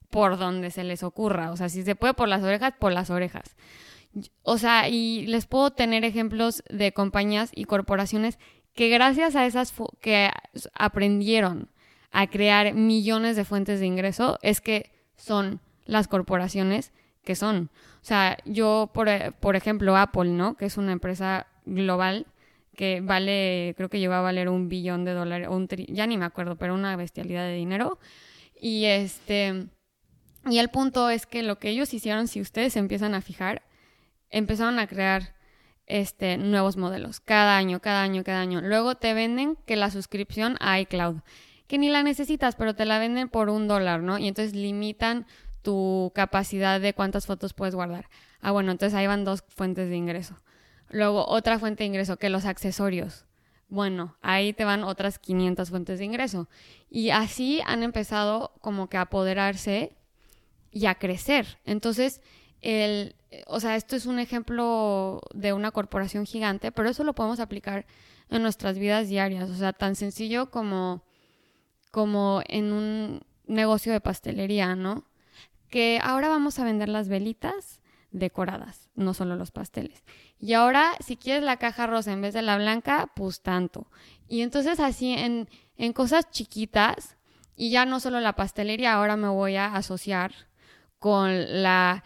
por 0.09 0.37
donde 0.37 0.71
se 0.71 0.85
les 0.85 1.03
ocurra. 1.03 1.51
O 1.51 1.57
sea, 1.57 1.67
si 1.67 1.83
se 1.83 1.95
puede 1.95 2.13
por 2.13 2.29
las 2.29 2.41
orejas, 2.41 2.73
por 2.79 2.93
las 2.93 3.09
orejas. 3.09 3.57
O 4.43 4.57
sea, 4.57 4.89
y 4.89 5.25
les 5.27 5.45
puedo 5.45 5.71
tener 5.71 6.03
ejemplos 6.03 6.63
de 6.69 6.91
compañías 6.91 7.51
y 7.53 7.65
corporaciones 7.65 8.39
que 8.73 8.89
gracias 8.89 9.35
a 9.35 9.45
esas 9.45 9.73
que 10.01 10.31
aprendieron 10.73 11.69
a 12.11 12.27
crear 12.27 12.73
millones 12.73 13.35
de 13.35 13.45
fuentes 13.45 13.79
de 13.79 13.85
ingreso, 13.85 14.39
es 14.41 14.61
que 14.61 14.91
son 15.15 15.59
las 15.85 16.07
corporaciones 16.07 16.91
que 17.23 17.35
son. 17.35 17.69
O 18.01 18.05
sea, 18.05 18.37
yo, 18.45 18.89
por, 18.93 19.09
por 19.39 19.55
ejemplo, 19.55 19.95
Apple, 19.97 20.29
¿no? 20.29 20.55
Que 20.55 20.65
es 20.65 20.77
una 20.77 20.91
empresa 20.91 21.47
global 21.65 22.25
que 22.75 23.01
vale, 23.01 23.73
creo 23.75 23.89
que 23.89 23.99
llegó 23.99 24.13
a 24.13 24.21
valer 24.21 24.47
un 24.47 24.69
billón 24.69 25.03
de 25.03 25.11
dólares, 25.11 25.49
un 25.51 25.67
ya 25.67 26.07
ni 26.07 26.17
me 26.17 26.23
acuerdo, 26.23 26.55
pero 26.55 26.73
una 26.73 26.95
bestialidad 26.95 27.43
de 27.43 27.55
dinero. 27.55 27.99
Y 28.59 28.85
este, 28.85 29.67
y 30.49 30.59
el 30.59 30.69
punto 30.69 31.09
es 31.09 31.25
que 31.25 31.43
lo 31.43 31.59
que 31.59 31.69
ellos 31.69 31.93
hicieron, 31.93 32.29
si 32.29 32.39
ustedes 32.39 32.77
empiezan 32.77 33.15
a 33.15 33.21
fijar, 33.21 33.63
empezaron 34.29 34.79
a 34.79 34.87
crear 34.87 35.35
este, 35.85 36.37
nuevos 36.37 36.77
modelos, 36.77 37.19
cada 37.19 37.57
año, 37.57 37.81
cada 37.81 38.03
año, 38.03 38.23
cada 38.23 38.41
año. 38.41 38.61
Luego 38.61 38.95
te 38.95 39.13
venden 39.13 39.57
que 39.65 39.75
la 39.75 39.89
suscripción 39.89 40.55
a 40.59 40.79
iCloud, 40.79 41.21
que 41.67 41.77
ni 41.77 41.89
la 41.89 42.03
necesitas, 42.03 42.55
pero 42.55 42.75
te 42.75 42.85
la 42.85 42.99
venden 42.99 43.29
por 43.29 43.49
un 43.49 43.67
dólar, 43.67 44.01
¿no? 44.01 44.17
Y 44.17 44.27
entonces 44.27 44.55
limitan 44.55 45.25
tu 45.61 46.11
capacidad 46.15 46.79
de 46.79 46.93
cuántas 46.93 47.25
fotos 47.25 47.53
puedes 47.53 47.75
guardar. 47.75 48.09
Ah, 48.41 48.51
bueno, 48.51 48.71
entonces 48.71 48.95
ahí 48.95 49.07
van 49.07 49.25
dos 49.25 49.43
fuentes 49.49 49.89
de 49.89 49.95
ingreso. 49.95 50.35
Luego 50.89 51.27
otra 51.27 51.59
fuente 51.59 51.83
de 51.83 51.87
ingreso, 51.87 52.17
que 52.17 52.29
los 52.29 52.45
accesorios. 52.45 53.25
Bueno, 53.67 54.17
ahí 54.21 54.53
te 54.53 54.65
van 54.65 54.83
otras 54.83 55.19
500 55.19 55.69
fuentes 55.69 55.99
de 55.99 56.05
ingreso. 56.05 56.49
Y 56.89 57.11
así 57.11 57.61
han 57.65 57.83
empezado 57.83 58.53
como 58.61 58.89
que 58.89 58.97
a 58.97 59.01
apoderarse 59.01 59.95
y 60.71 60.87
a 60.87 60.95
crecer. 60.95 61.59
Entonces, 61.65 62.21
el, 62.61 63.15
o 63.47 63.59
sea, 63.59 63.75
esto 63.75 63.95
es 63.95 64.05
un 64.05 64.19
ejemplo 64.19 65.21
de 65.33 65.53
una 65.53 65.71
corporación 65.71 66.25
gigante, 66.25 66.71
pero 66.71 66.89
eso 66.89 67.03
lo 67.03 67.13
podemos 67.13 67.39
aplicar 67.39 67.85
en 68.29 68.41
nuestras 68.41 68.77
vidas 68.77 69.07
diarias. 69.07 69.49
O 69.49 69.55
sea, 69.55 69.73
tan 69.73 69.95
sencillo 69.95 70.49
como, 70.49 71.03
como 71.91 72.41
en 72.47 72.71
un 72.73 73.21
negocio 73.45 73.91
de 73.91 74.01
pastelería, 74.01 74.75
¿no? 74.75 75.05
Que 75.69 75.99
ahora 76.03 76.29
vamos 76.29 76.59
a 76.59 76.63
vender 76.63 76.89
las 76.89 77.09
velitas 77.09 77.79
decoradas, 78.11 78.89
no 78.95 79.13
solo 79.13 79.35
los 79.35 79.51
pasteles. 79.51 80.03
Y 80.39 80.53
ahora, 80.53 80.93
si 80.99 81.15
quieres 81.15 81.43
la 81.43 81.57
caja 81.57 81.85
rosa 81.85 82.11
en 82.11 82.21
vez 82.21 82.33
de 82.33 82.41
la 82.41 82.57
blanca, 82.57 83.11
pues 83.15 83.41
tanto. 83.41 83.87
Y 84.27 84.41
entonces 84.41 84.79
así 84.79 85.13
en, 85.13 85.47
en 85.77 85.93
cosas 85.93 86.31
chiquitas, 86.31 87.17
y 87.55 87.71
ya 87.71 87.85
no 87.85 87.99
solo 87.99 88.19
la 88.21 88.33
pastelería, 88.33 88.93
ahora 88.93 89.17
me 89.17 89.27
voy 89.27 89.57
a 89.57 89.75
asociar 89.75 90.33
con 90.97 91.61
la 91.61 92.03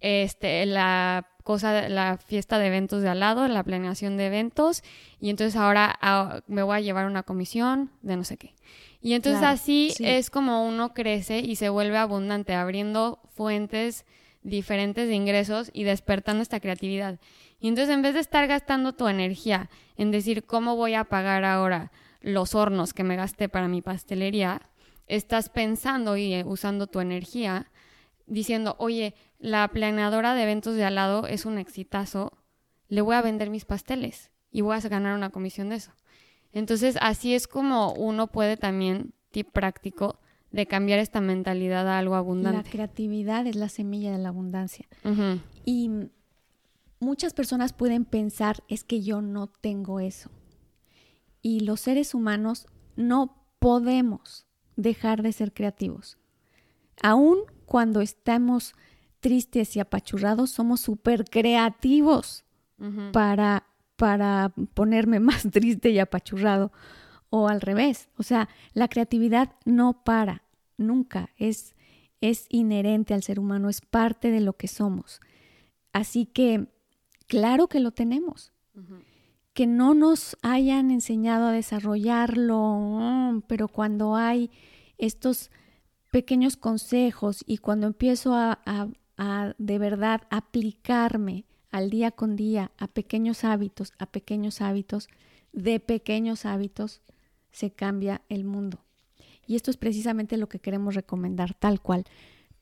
este, 0.00 0.66
la 0.66 1.28
cosa, 1.42 1.88
la 1.88 2.18
fiesta 2.18 2.58
de 2.58 2.66
eventos 2.66 3.02
de 3.02 3.08
al 3.08 3.20
lado, 3.20 3.46
la 3.48 3.62
planeación 3.62 4.16
de 4.16 4.26
eventos, 4.26 4.82
y 5.20 5.30
entonces 5.30 5.56
ahora 5.56 5.96
ah, 6.00 6.40
me 6.48 6.62
voy 6.62 6.76
a 6.76 6.80
llevar 6.80 7.06
una 7.06 7.22
comisión 7.22 7.92
de 8.02 8.16
no 8.16 8.24
sé 8.24 8.36
qué. 8.36 8.54
Y 9.00 9.14
entonces 9.14 9.44
así 9.44 9.94
es 10.00 10.30
como 10.30 10.66
uno 10.66 10.92
crece 10.92 11.38
y 11.38 11.54
se 11.54 11.68
vuelve 11.68 11.98
abundante, 11.98 12.54
abriendo 12.54 13.20
fuentes 13.28 14.04
diferentes 14.42 15.06
de 15.06 15.14
ingresos 15.14 15.70
y 15.72 15.84
despertando 15.84 16.42
esta 16.42 16.58
creatividad. 16.58 17.20
Y 17.60 17.68
entonces 17.68 17.94
en 17.94 18.02
vez 18.02 18.14
de 18.14 18.20
estar 18.20 18.46
gastando 18.48 18.94
tu 18.94 19.06
energía 19.06 19.70
en 19.96 20.10
decir 20.10 20.44
cómo 20.44 20.74
voy 20.76 20.94
a 20.94 21.04
pagar 21.04 21.44
ahora 21.44 21.92
los 22.20 22.54
hornos 22.54 22.92
que 22.92 23.04
me 23.04 23.14
gasté 23.14 23.48
para 23.48 23.68
mi 23.68 23.82
pastelería, 23.82 24.62
estás 25.06 25.48
pensando 25.48 26.16
y 26.16 26.34
eh, 26.34 26.44
usando 26.44 26.86
tu 26.86 27.00
energía 27.00 27.70
diciendo, 28.26 28.76
oye, 28.78 29.14
la 29.38 29.68
planeadora 29.68 30.34
de 30.34 30.42
eventos 30.42 30.74
de 30.74 30.84
al 30.84 30.96
lado 30.96 31.26
es 31.26 31.46
un 31.46 31.58
exitazo, 31.58 32.32
le 32.88 33.00
voy 33.00 33.14
a 33.16 33.22
vender 33.22 33.50
mis 33.50 33.64
pasteles 33.64 34.30
y 34.50 34.60
voy 34.60 34.76
a 34.76 34.80
ganar 34.80 35.14
una 35.14 35.30
comisión 35.30 35.68
de 35.68 35.76
eso. 35.76 35.92
Entonces, 36.52 36.96
así 37.00 37.34
es 37.34 37.48
como 37.48 37.92
uno 37.92 38.28
puede 38.28 38.56
también, 38.56 39.12
tip 39.30 39.50
práctico, 39.52 40.20
de 40.50 40.66
cambiar 40.66 40.98
esta 40.98 41.20
mentalidad 41.20 41.86
a 41.88 41.98
algo 41.98 42.14
abundante. 42.14 42.62
La 42.64 42.70
creatividad 42.70 43.46
es 43.46 43.56
la 43.56 43.68
semilla 43.68 44.12
de 44.12 44.18
la 44.18 44.30
abundancia. 44.30 44.86
Y 45.64 45.90
muchas 46.98 47.34
personas 47.34 47.72
pueden 47.72 48.04
pensar, 48.04 48.62
es 48.68 48.84
que 48.84 49.02
yo 49.02 49.20
no 49.20 49.48
tengo 49.48 50.00
eso. 50.00 50.30
Y 51.42 51.60
los 51.60 51.80
seres 51.80 52.14
humanos 52.14 52.66
no 52.96 53.44
podemos 53.58 54.46
dejar 54.76 55.22
de 55.22 55.32
ser 55.32 55.52
creativos. 55.52 56.18
Aún 57.02 57.40
cuando 57.66 58.00
estamos 58.00 58.74
tristes 59.20 59.76
y 59.76 59.80
apachurrados, 59.80 60.50
somos 60.50 60.80
súper 60.80 61.24
creativos 61.24 62.44
para, 63.12 63.66
para 63.96 64.52
ponerme 64.74 65.20
más 65.20 65.42
triste 65.50 65.90
y 65.90 65.98
apachurrado. 65.98 66.72
O 67.28 67.48
al 67.48 67.60
revés. 67.60 68.08
O 68.16 68.22
sea, 68.22 68.48
la 68.72 68.86
creatividad 68.86 69.52
no 69.64 70.04
para, 70.04 70.44
nunca. 70.78 71.30
Es, 71.36 71.74
es 72.20 72.46
inherente 72.50 73.14
al 73.14 73.24
ser 73.24 73.40
humano, 73.40 73.68
es 73.68 73.80
parte 73.80 74.30
de 74.30 74.40
lo 74.40 74.52
que 74.52 74.68
somos. 74.68 75.20
Así 75.92 76.26
que, 76.26 76.68
claro 77.26 77.66
que 77.66 77.80
lo 77.80 77.90
tenemos. 77.90 78.52
Que 79.54 79.66
no 79.66 79.94
nos 79.94 80.36
hayan 80.42 80.90
enseñado 80.90 81.46
a 81.46 81.52
desarrollarlo, 81.52 83.42
pero 83.48 83.66
cuando 83.66 84.14
hay 84.14 84.50
estos 84.98 85.50
pequeños 86.16 86.56
consejos 86.56 87.44
y 87.46 87.58
cuando 87.58 87.86
empiezo 87.86 88.32
a, 88.34 88.88
de 89.58 89.78
verdad 89.78 90.22
aplicarme 90.30 91.44
al 91.70 91.90
día 91.90 92.10
con 92.10 92.36
día 92.36 92.72
a 92.78 92.88
pequeños 92.88 93.44
hábitos, 93.44 93.92
a 93.98 94.06
pequeños 94.06 94.62
hábitos, 94.62 95.10
de 95.52 95.78
pequeños 95.78 96.46
hábitos, 96.46 97.02
se 97.50 97.70
cambia 97.70 98.22
el 98.30 98.44
mundo. 98.44 98.78
Y 99.46 99.56
esto 99.56 99.70
es 99.70 99.76
precisamente 99.76 100.38
lo 100.38 100.48
que 100.48 100.58
queremos 100.58 100.94
recomendar, 100.94 101.52
tal 101.52 101.82
cual. 101.82 102.06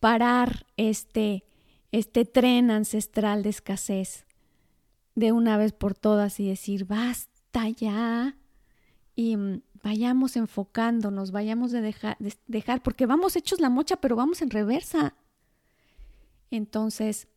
Parar 0.01 0.67
este, 0.77 1.45
este 1.93 2.25
tren 2.25 2.73
ancestral 2.73 3.45
de 3.45 3.51
escasez 3.51 4.27
de 5.15 5.31
una 5.31 5.57
vez 5.59 5.73
por 5.73 5.95
todas 5.95 6.41
y 6.41 6.49
decir, 6.49 6.87
basta 6.87 7.69
ya. 7.69 8.37
Y 9.15 9.37
mm, 9.37 9.63
vayamos 9.85 10.37
enfocándonos, 10.37 11.31
vayamos 11.31 11.71
de 11.71 11.83
dejar, 11.83 12.17
dejar, 12.47 12.83
porque 12.83 13.05
vamos 13.05 13.37
hechos 13.37 13.61
la 13.61 13.69
mocha, 13.69 13.97
pero 13.97 14.17
vamos 14.17 14.41
en 14.41 14.49
reversa. 14.49 15.15
Entonces, 16.51 17.29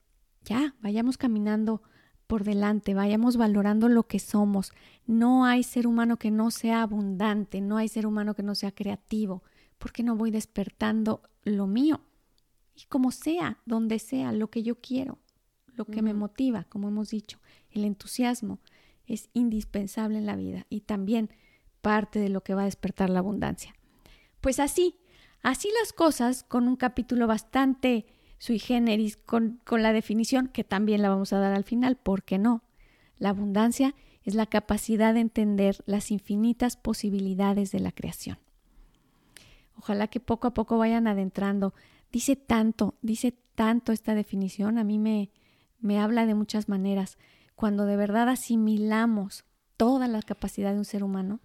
ya, 0.45 0.73
vayamos 0.81 1.17
caminando 1.17 1.83
por 2.25 2.45
delante, 2.45 2.93
vayamos 2.93 3.35
valorando 3.35 3.89
lo 3.89 4.07
que 4.07 4.19
somos. 4.19 4.71
No 5.05 5.43
hay 5.43 5.61
ser 5.63 5.87
humano 5.87 6.15
que 6.17 6.31
no 6.31 6.49
sea 6.49 6.83
abundante, 6.83 7.59
no 7.59 7.75
hay 7.75 7.89
ser 7.89 8.07
humano 8.07 8.33
que 8.33 8.43
no 8.43 8.55
sea 8.55 8.71
creativo. 8.71 9.43
porque 9.77 10.01
no 10.01 10.15
voy 10.15 10.31
despertando 10.31 11.21
lo 11.43 11.67
mío? 11.67 12.01
Y 12.75 12.85
como 12.85 13.11
sea, 13.11 13.59
donde 13.65 13.99
sea, 13.99 14.31
lo 14.31 14.49
que 14.49 14.63
yo 14.63 14.81
quiero, 14.81 15.19
lo 15.75 15.85
que 15.85 16.01
me 16.01 16.15
motiva, 16.15 16.63
como 16.63 16.87
hemos 16.87 17.11
dicho, 17.11 17.37
el 17.69 17.85
entusiasmo 17.85 18.57
es 19.05 19.29
indispensable 19.33 20.17
en 20.17 20.25
la 20.25 20.35
vida 20.35 20.65
y 20.71 20.81
también 20.81 21.29
parte 21.87 22.19
de 22.19 22.27
lo 22.27 22.41
que 22.41 22.53
va 22.53 22.63
a 22.63 22.65
despertar 22.65 23.09
la 23.09 23.19
abundancia. 23.19 23.73
Pues 24.41 24.59
así, 24.59 24.99
así 25.41 25.69
las 25.79 25.93
cosas, 25.93 26.43
con 26.43 26.67
un 26.67 26.75
capítulo 26.75 27.27
bastante 27.27 28.05
sui 28.39 28.59
generis, 28.59 29.15
con, 29.15 29.61
con 29.63 29.81
la 29.83 29.93
definición 29.93 30.49
que 30.49 30.65
también 30.65 31.01
la 31.01 31.07
vamos 31.07 31.31
a 31.31 31.39
dar 31.39 31.53
al 31.53 31.63
final, 31.63 31.95
¿por 31.95 32.23
qué 32.23 32.39
no? 32.39 32.61
La 33.19 33.29
abundancia 33.29 33.95
es 34.25 34.35
la 34.35 34.47
capacidad 34.47 35.13
de 35.13 35.21
entender 35.21 35.77
las 35.85 36.11
infinitas 36.11 36.75
posibilidades 36.75 37.71
de 37.71 37.79
la 37.79 37.93
creación. 37.93 38.37
Ojalá 39.77 40.09
que 40.09 40.19
poco 40.19 40.49
a 40.49 40.53
poco 40.53 40.77
vayan 40.77 41.07
adentrando. 41.07 41.73
Dice 42.11 42.35
tanto, 42.35 42.95
dice 43.01 43.33
tanto 43.55 43.93
esta 43.93 44.13
definición, 44.13 44.77
a 44.77 44.83
mí 44.83 44.99
me, 44.99 45.31
me 45.79 46.01
habla 46.01 46.25
de 46.25 46.35
muchas 46.35 46.67
maneras. 46.67 47.17
Cuando 47.55 47.85
de 47.85 47.95
verdad 47.95 48.27
asimilamos 48.27 49.45
toda 49.77 50.09
la 50.09 50.21
capacidad 50.21 50.73
de 50.73 50.79
un 50.79 50.85
ser 50.85 51.05
humano, 51.05 51.39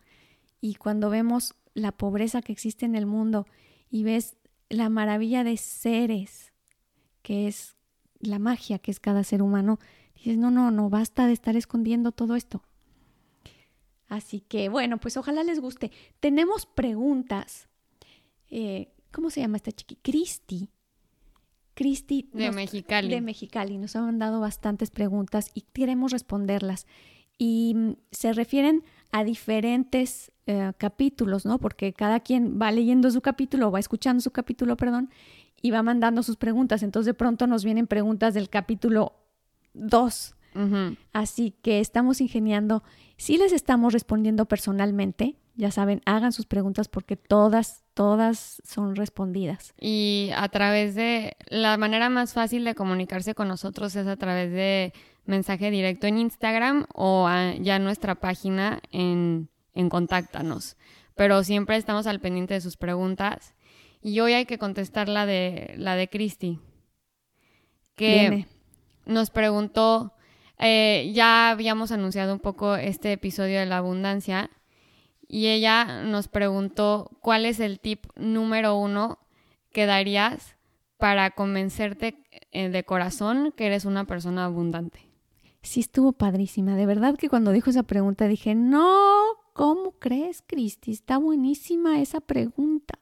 y 0.62 0.76
cuando 0.76 1.10
vemos 1.10 1.56
la 1.74 1.92
pobreza 1.92 2.40
que 2.40 2.52
existe 2.52 2.86
en 2.86 2.94
el 2.94 3.04
mundo 3.04 3.46
y 3.90 4.04
ves 4.04 4.36
la 4.70 4.88
maravilla 4.88 5.44
de 5.44 5.56
seres, 5.58 6.52
que 7.20 7.48
es 7.48 7.76
la 8.20 8.38
magia 8.38 8.78
que 8.78 8.92
es 8.92 9.00
cada 9.00 9.24
ser 9.24 9.42
humano, 9.42 9.80
dices, 10.14 10.38
no, 10.38 10.50
no, 10.50 10.70
no, 10.70 10.88
basta 10.88 11.26
de 11.26 11.32
estar 11.32 11.56
escondiendo 11.56 12.12
todo 12.12 12.36
esto. 12.36 12.62
Así 14.06 14.40
que 14.40 14.68
bueno, 14.68 14.98
pues 14.98 15.16
ojalá 15.16 15.42
les 15.42 15.58
guste. 15.58 15.90
Tenemos 16.20 16.64
preguntas. 16.66 17.68
Eh, 18.48 18.92
¿Cómo 19.10 19.30
se 19.30 19.40
llama 19.40 19.56
esta 19.56 19.72
chiqui? 19.72 19.96
Cristi. 19.96 20.68
Cristi. 21.74 22.28
De 22.32 22.52
Mexicali. 22.52 23.08
De 23.08 23.20
Mexicali. 23.20 23.78
Nos 23.78 23.96
han 23.96 24.04
mandado 24.04 24.38
bastantes 24.40 24.90
preguntas 24.90 25.50
y 25.54 25.62
queremos 25.62 26.12
responderlas. 26.12 26.86
Y 27.36 27.72
mm, 27.74 27.92
se 28.12 28.32
refieren 28.32 28.84
a 29.12 29.24
diferentes 29.24 30.32
eh, 30.46 30.72
capítulos, 30.78 31.46
¿no? 31.46 31.58
Porque 31.58 31.92
cada 31.92 32.20
quien 32.20 32.58
va 32.60 32.72
leyendo 32.72 33.10
su 33.10 33.20
capítulo, 33.20 33.70
va 33.70 33.78
escuchando 33.78 34.20
su 34.20 34.32
capítulo, 34.32 34.76
perdón, 34.76 35.10
y 35.60 35.70
va 35.70 35.82
mandando 35.82 36.22
sus 36.22 36.36
preguntas. 36.36 36.82
Entonces 36.82 37.06
de 37.06 37.14
pronto 37.14 37.46
nos 37.46 37.62
vienen 37.62 37.86
preguntas 37.86 38.34
del 38.34 38.48
capítulo 38.48 39.14
2. 39.74 40.34
Así 41.12 41.54
que 41.62 41.80
estamos 41.80 42.20
ingeniando. 42.20 42.82
Si 43.16 43.38
les 43.38 43.52
estamos 43.52 43.92
respondiendo 43.92 44.44
personalmente, 44.46 45.36
ya 45.54 45.70
saben, 45.70 46.02
hagan 46.04 46.32
sus 46.32 46.46
preguntas 46.46 46.88
porque 46.88 47.16
todas, 47.16 47.84
todas 47.94 48.60
son 48.64 48.96
respondidas. 48.96 49.74
Y 49.80 50.30
a 50.36 50.48
través 50.48 50.94
de, 50.94 51.36
la 51.48 51.76
manera 51.76 52.08
más 52.08 52.32
fácil 52.32 52.64
de 52.64 52.74
comunicarse 52.74 53.34
con 53.34 53.48
nosotros 53.48 53.94
es 53.96 54.06
a 54.06 54.16
través 54.16 54.50
de 54.52 54.92
mensaje 55.24 55.70
directo 55.70 56.06
en 56.06 56.18
Instagram 56.18 56.86
o 56.94 57.28
ya 57.60 57.78
nuestra 57.78 58.14
página 58.16 58.80
en, 58.90 59.48
en 59.74 59.88
Contáctanos. 59.88 60.76
Pero 61.14 61.44
siempre 61.44 61.76
estamos 61.76 62.06
al 62.06 62.20
pendiente 62.20 62.54
de 62.54 62.60
sus 62.60 62.76
preguntas. 62.76 63.54
Y 64.02 64.18
hoy 64.20 64.32
hay 64.32 64.46
que 64.46 64.58
contestar 64.58 65.08
la 65.08 65.26
de, 65.26 65.74
la 65.76 65.94
de 65.94 66.08
Cristi, 66.08 66.58
que 67.94 68.46
nos 69.06 69.30
preguntó, 69.30 70.14
eh, 70.58 71.12
ya 71.14 71.50
habíamos 71.50 71.92
anunciado 71.92 72.32
un 72.32 72.40
poco 72.40 72.74
este 72.74 73.12
episodio 73.12 73.60
de 73.60 73.66
la 73.66 73.76
abundancia, 73.76 74.50
y 75.28 75.46
ella 75.46 76.02
nos 76.02 76.26
preguntó 76.26 77.10
cuál 77.20 77.46
es 77.46 77.60
el 77.60 77.78
tip 77.78 78.06
número 78.16 78.74
uno 78.76 79.18
que 79.72 79.86
darías 79.86 80.56
para 80.98 81.30
convencerte 81.30 82.26
eh, 82.50 82.68
de 82.68 82.84
corazón 82.84 83.52
que 83.56 83.66
eres 83.66 83.84
una 83.84 84.04
persona 84.04 84.44
abundante. 84.44 85.11
Sí, 85.62 85.80
estuvo 85.80 86.12
padrísima. 86.12 86.76
De 86.76 86.86
verdad 86.86 87.16
que 87.16 87.28
cuando 87.28 87.52
dijo 87.52 87.70
esa 87.70 87.84
pregunta 87.84 88.26
dije, 88.26 88.54
no, 88.54 89.22
¿cómo 89.52 89.92
crees, 89.98 90.42
Cristi? 90.46 90.90
Está 90.90 91.18
buenísima 91.18 92.00
esa 92.00 92.20
pregunta. 92.20 92.98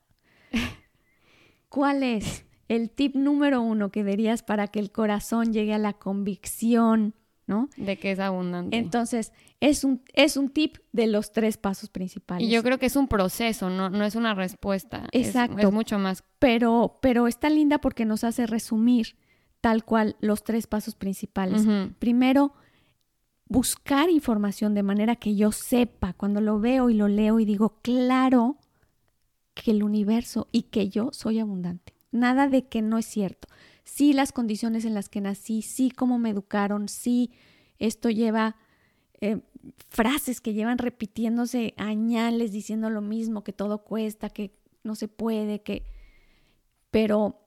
¿Cuál 1.68 2.03
es 2.03 2.44
el 2.68 2.90
tip 2.90 3.16
número 3.16 3.62
uno 3.62 3.90
que 3.90 4.05
dirías 4.05 4.42
para 4.42 4.68
que 4.68 4.79
el 4.79 4.92
corazón 4.92 5.53
llegue 5.53 5.75
a 5.75 5.79
la 5.79 5.94
convicción, 5.94 7.14
¿no? 7.46 7.68
De 7.77 7.99
que 7.99 8.12
es 8.12 8.20
abundante. 8.20 8.77
Entonces, 8.77 9.33
es 9.59 9.83
un, 9.83 10.03
es 10.12 10.37
un 10.37 10.51
tip 10.51 10.77
de 10.92 11.07
los 11.07 11.33
tres 11.33 11.57
pasos 11.57 11.88
principales. 11.88 12.46
Y 12.46 12.51
yo 12.51 12.62
creo 12.62 12.79
que 12.79 12.87
es 12.87 12.94
un 12.94 13.09
proceso, 13.09 13.70
no, 13.70 13.90
no 13.90 14.05
es 14.05 14.14
una 14.14 14.35
respuesta. 14.35 15.09
Exacto. 15.12 15.66
Es, 15.66 15.73
mucho 15.73 15.99
más. 15.99 16.23
Pero, 16.38 16.99
pero 17.01 17.27
está 17.27 17.49
linda 17.51 17.79
porque 17.79 18.05
nos 18.05 18.23
hace 18.23 18.46
resumir 18.46 19.16
tal 19.61 19.85
cual 19.85 20.16
los 20.20 20.42
tres 20.44 20.66
pasos 20.66 20.94
principales. 20.94 21.66
Primero, 21.99 22.53
buscar 23.49 24.11
información 24.11 24.75
de 24.75 24.83
manera 24.83 25.16
que 25.16 25.35
yo 25.37 25.53
sepa, 25.53 26.14
cuando 26.14 26.40
lo 26.40 26.61
veo 26.61 26.88
y 26.88 26.94
lo 26.94 27.09
leo 27.09 27.40
y 27.40 27.44
digo, 27.44 27.79
claro 27.83 28.57
que 29.55 29.73
el 29.73 29.83
universo 29.83 30.49
y 30.53 30.62
que 30.62 30.88
yo 30.88 31.11
soy 31.12 31.40
abundante. 31.40 31.92
Nada 32.12 32.49
de 32.49 32.66
que 32.66 32.83
no 32.83 32.99
es 32.99 33.07
cierto. 33.07 33.49
Sí 33.85 34.12
las 34.12 34.33
condiciones 34.33 34.85
en 34.85 34.94
las 34.94 35.09
que 35.09 35.20
nací, 35.20 35.62
sí 35.62 35.90
cómo 35.90 36.18
me 36.18 36.31
educaron, 36.31 36.88
sí 36.88 37.33
esto 37.79 38.09
lleva 38.11 38.57
eh, 39.20 39.40
frases 39.88 40.40
que 40.40 40.55
llevan 40.55 40.79
repitiéndose 40.79 41.75
añales 41.77 42.53
diciendo 42.53 42.88
lo 42.88 43.01
mismo, 43.01 43.44
que 43.44 43.53
todo 43.53 43.85
cuesta, 43.85 44.31
que 44.31 44.55
no 44.83 44.94
se 44.94 45.09
puede, 45.09 45.61
que... 45.62 45.85
Pero 46.90 47.39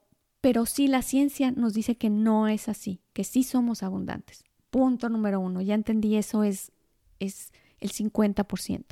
pero 0.44 0.66
sí 0.66 0.90
la 0.90 1.02
ciencia 1.02 1.52
nos 1.52 1.74
dice 1.74 1.96
que 1.96 2.10
no 2.10 2.50
es 2.50 2.68
así, 2.68 3.00
que 3.14 3.24
sí 3.24 3.44
somos 3.44 3.82
abundantes. 3.82 4.44
Punto 4.72 5.08
número 5.08 5.40
uno, 5.40 5.62
ya 5.62 5.74
entendí 5.74 6.18
eso 6.18 6.44
es, 6.44 6.74
es 7.22 7.54
el 7.80 7.94
50%. 7.94 8.84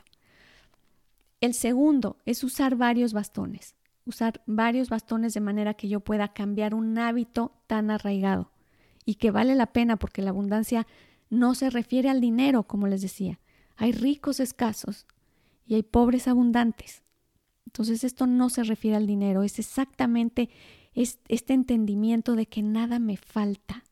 El 1.42 1.54
segundo 1.54 2.16
es 2.26 2.46
usar 2.46 2.78
varios 2.78 3.12
bastones, 3.12 3.76
usar 4.06 4.42
varios 4.46 4.88
bastones 4.88 5.34
de 5.34 5.42
manera 5.42 5.74
que 5.74 5.90
yo 5.90 6.00
pueda 6.00 6.30
cambiar 6.30 6.74
un 6.74 6.98
hábito 6.98 7.52
tan 7.68 7.92
arraigado 7.92 8.54
y 9.04 9.16
que 9.16 9.30
vale 9.30 9.54
la 9.54 9.74
pena 9.74 9.98
porque 9.98 10.22
la 10.22 10.30
abundancia 10.30 10.88
no 11.30 11.54
se 11.54 11.70
refiere 11.70 12.10
al 12.10 12.22
dinero, 12.22 12.64
como 12.64 12.88
les 12.88 13.02
decía. 13.02 13.42
Hay 13.76 13.92
ricos 13.92 14.40
escasos 14.40 15.06
y 15.66 15.76
hay 15.76 15.84
pobres 15.84 16.30
abundantes. 16.30 17.04
Entonces 17.66 18.06
esto 18.06 18.26
no 18.26 18.50
se 18.50 18.64
refiere 18.64 18.96
al 18.96 19.06
dinero, 19.06 19.44
es 19.44 19.60
exactamente 19.60 20.50
es 20.93 21.19
este 21.27 21.54
entendimiento 21.54 22.36
de 22.36 22.45
que 22.45 22.62
nada 22.62 22.99
me 22.99 23.17
falta 23.17 23.84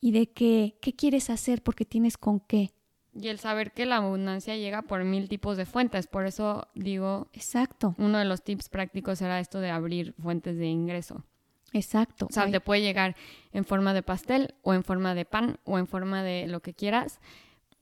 y 0.00 0.12
de 0.12 0.30
que 0.30 0.78
qué 0.80 0.94
quieres 0.94 1.30
hacer 1.30 1.62
porque 1.62 1.84
tienes 1.84 2.16
con 2.16 2.40
qué. 2.40 2.72
Y 3.12 3.28
el 3.28 3.38
saber 3.38 3.72
que 3.72 3.86
la 3.86 3.96
abundancia 3.96 4.56
llega 4.56 4.82
por 4.82 5.04
mil 5.04 5.28
tipos 5.28 5.56
de 5.56 5.66
fuentes, 5.66 6.06
por 6.06 6.26
eso 6.26 6.68
digo, 6.74 7.28
exacto. 7.32 7.94
Uno 7.98 8.18
de 8.18 8.24
los 8.24 8.42
tips 8.42 8.68
prácticos 8.68 9.20
era 9.20 9.40
esto 9.40 9.60
de 9.60 9.70
abrir 9.70 10.14
fuentes 10.14 10.56
de 10.56 10.66
ingreso. 10.66 11.24
Exacto. 11.72 12.26
O 12.26 12.32
sea, 12.32 12.50
te 12.50 12.60
puede 12.60 12.82
llegar 12.82 13.16
en 13.52 13.64
forma 13.64 13.94
de 13.94 14.02
pastel 14.02 14.54
o 14.62 14.74
en 14.74 14.82
forma 14.84 15.14
de 15.14 15.24
pan 15.24 15.58
o 15.64 15.78
en 15.78 15.86
forma 15.86 16.22
de 16.22 16.46
lo 16.46 16.60
que 16.60 16.74
quieras, 16.74 17.20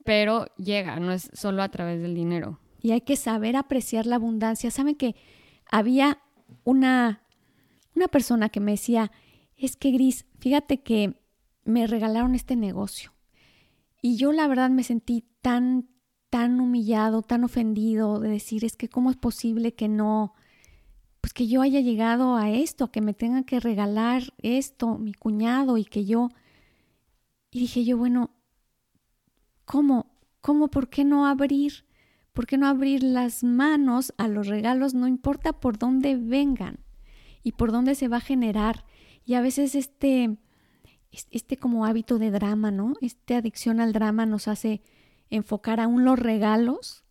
pero 0.03 0.47
llega, 0.57 0.99
no 0.99 1.11
es 1.11 1.29
solo 1.33 1.61
a 1.63 1.69
través 1.69 2.01
del 2.01 2.15
dinero. 2.15 2.59
Y 2.81 2.91
hay 2.91 3.01
que 3.01 3.15
saber 3.15 3.55
apreciar 3.55 4.05
la 4.05 4.15
abundancia. 4.15 4.71
Saben 4.71 4.95
que 4.95 5.15
había 5.69 6.19
una 6.63 7.23
una 7.99 8.07
persona 8.07 8.47
que 8.47 8.61
me 8.61 8.71
decía, 8.71 9.11
es 9.57 9.75
que 9.75 9.91
Gris, 9.91 10.25
fíjate 10.39 10.81
que 10.81 11.19
me 11.65 11.85
regalaron 11.85 12.33
este 12.33 12.55
negocio. 12.55 13.13
Y 14.01 14.15
yo 14.15 14.31
la 14.31 14.47
verdad 14.47 14.69
me 14.69 14.83
sentí 14.83 15.25
tan, 15.41 15.89
tan 16.29 16.61
humillado, 16.61 17.21
tan 17.23 17.43
ofendido 17.43 18.21
de 18.21 18.29
decir, 18.29 18.63
es 18.63 18.77
que 18.77 18.87
cómo 18.87 19.11
es 19.11 19.17
posible 19.17 19.73
que 19.73 19.89
no, 19.89 20.33
pues 21.19 21.33
que 21.33 21.47
yo 21.47 21.61
haya 21.61 21.81
llegado 21.81 22.37
a 22.37 22.49
esto, 22.49 22.89
que 22.89 23.01
me 23.01 23.13
tengan 23.13 23.43
que 23.43 23.59
regalar 23.59 24.33
esto, 24.37 24.97
mi 24.97 25.13
cuñado, 25.13 25.77
y 25.77 25.83
que 25.83 26.05
yo... 26.05 26.29
Y 27.51 27.59
dije 27.59 27.83
yo, 27.83 27.97
bueno, 27.97 28.29
¿cómo? 29.65 30.05
¿Cómo? 30.39 30.69
¿Por 30.69 30.89
qué 30.89 31.03
no 31.03 31.27
abrir? 31.27 31.85
¿Por 32.31 32.47
qué 32.47 32.57
no 32.57 32.67
abrir 32.67 33.03
las 33.03 33.43
manos 33.43 34.13
a 34.17 34.29
los 34.29 34.47
regalos? 34.47 34.93
No 34.93 35.07
importa 35.07 35.51
por 35.51 35.77
dónde 35.77 36.15
vengan 36.15 36.79
y 37.43 37.53
por 37.53 37.71
dónde 37.71 37.95
se 37.95 38.07
va 38.07 38.17
a 38.17 38.21
generar. 38.21 38.85
Y 39.25 39.35
a 39.35 39.41
veces 39.41 39.75
este, 39.75 40.37
este 41.31 41.57
como 41.57 41.85
hábito 41.85 42.19
de 42.19 42.31
drama, 42.31 42.71
¿no? 42.71 42.93
Esta 43.01 43.37
adicción 43.37 43.79
al 43.79 43.93
drama 43.93 44.25
nos 44.25 44.47
hace 44.47 44.81
enfocar 45.29 45.79
aún 45.79 46.05
los 46.05 46.17
regalos 46.17 47.03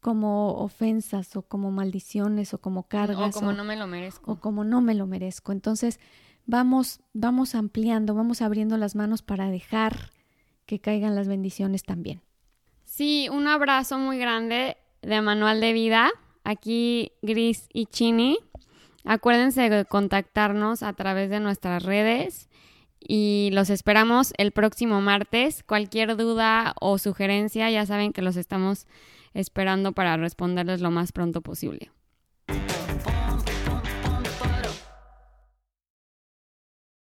como 0.00 0.54
ofensas 0.54 1.36
o 1.36 1.42
como 1.42 1.70
maldiciones 1.70 2.54
o 2.54 2.60
como 2.60 2.88
cargas. 2.88 3.36
O 3.36 3.38
como 3.38 3.52
no 3.52 3.64
me 3.64 3.76
lo 3.76 3.86
merezco. 3.86 4.32
O 4.32 4.40
como 4.40 4.64
no 4.64 4.80
me 4.80 4.94
lo 4.94 5.06
merezco. 5.06 5.52
Entonces 5.52 6.00
vamos, 6.44 7.00
vamos 7.12 7.54
ampliando, 7.54 8.14
vamos 8.14 8.42
abriendo 8.42 8.76
las 8.76 8.96
manos 8.96 9.22
para 9.22 9.48
dejar 9.50 10.10
que 10.66 10.80
caigan 10.80 11.14
las 11.14 11.28
bendiciones 11.28 11.84
también. 11.84 12.20
Sí, 12.84 13.28
un 13.30 13.46
abrazo 13.46 13.96
muy 13.98 14.18
grande 14.18 14.76
de 15.02 15.22
Manual 15.22 15.60
de 15.60 15.72
Vida. 15.72 16.10
Aquí 16.44 17.12
Gris 17.22 17.68
y 17.72 17.86
Chini. 17.86 18.38
Acuérdense 19.04 19.68
de 19.68 19.84
contactarnos 19.84 20.82
a 20.82 20.92
través 20.92 21.30
de 21.30 21.40
nuestras 21.40 21.82
redes 21.82 22.48
y 23.00 23.50
los 23.52 23.70
esperamos 23.70 24.32
el 24.36 24.52
próximo 24.52 25.00
martes. 25.00 25.62
Cualquier 25.64 26.16
duda 26.16 26.74
o 26.80 26.98
sugerencia 26.98 27.70
ya 27.70 27.84
saben 27.84 28.12
que 28.12 28.22
los 28.22 28.36
estamos 28.36 28.86
esperando 29.34 29.92
para 29.92 30.16
responderles 30.16 30.80
lo 30.80 30.90
más 30.90 31.12
pronto 31.12 31.40
posible. 31.40 31.90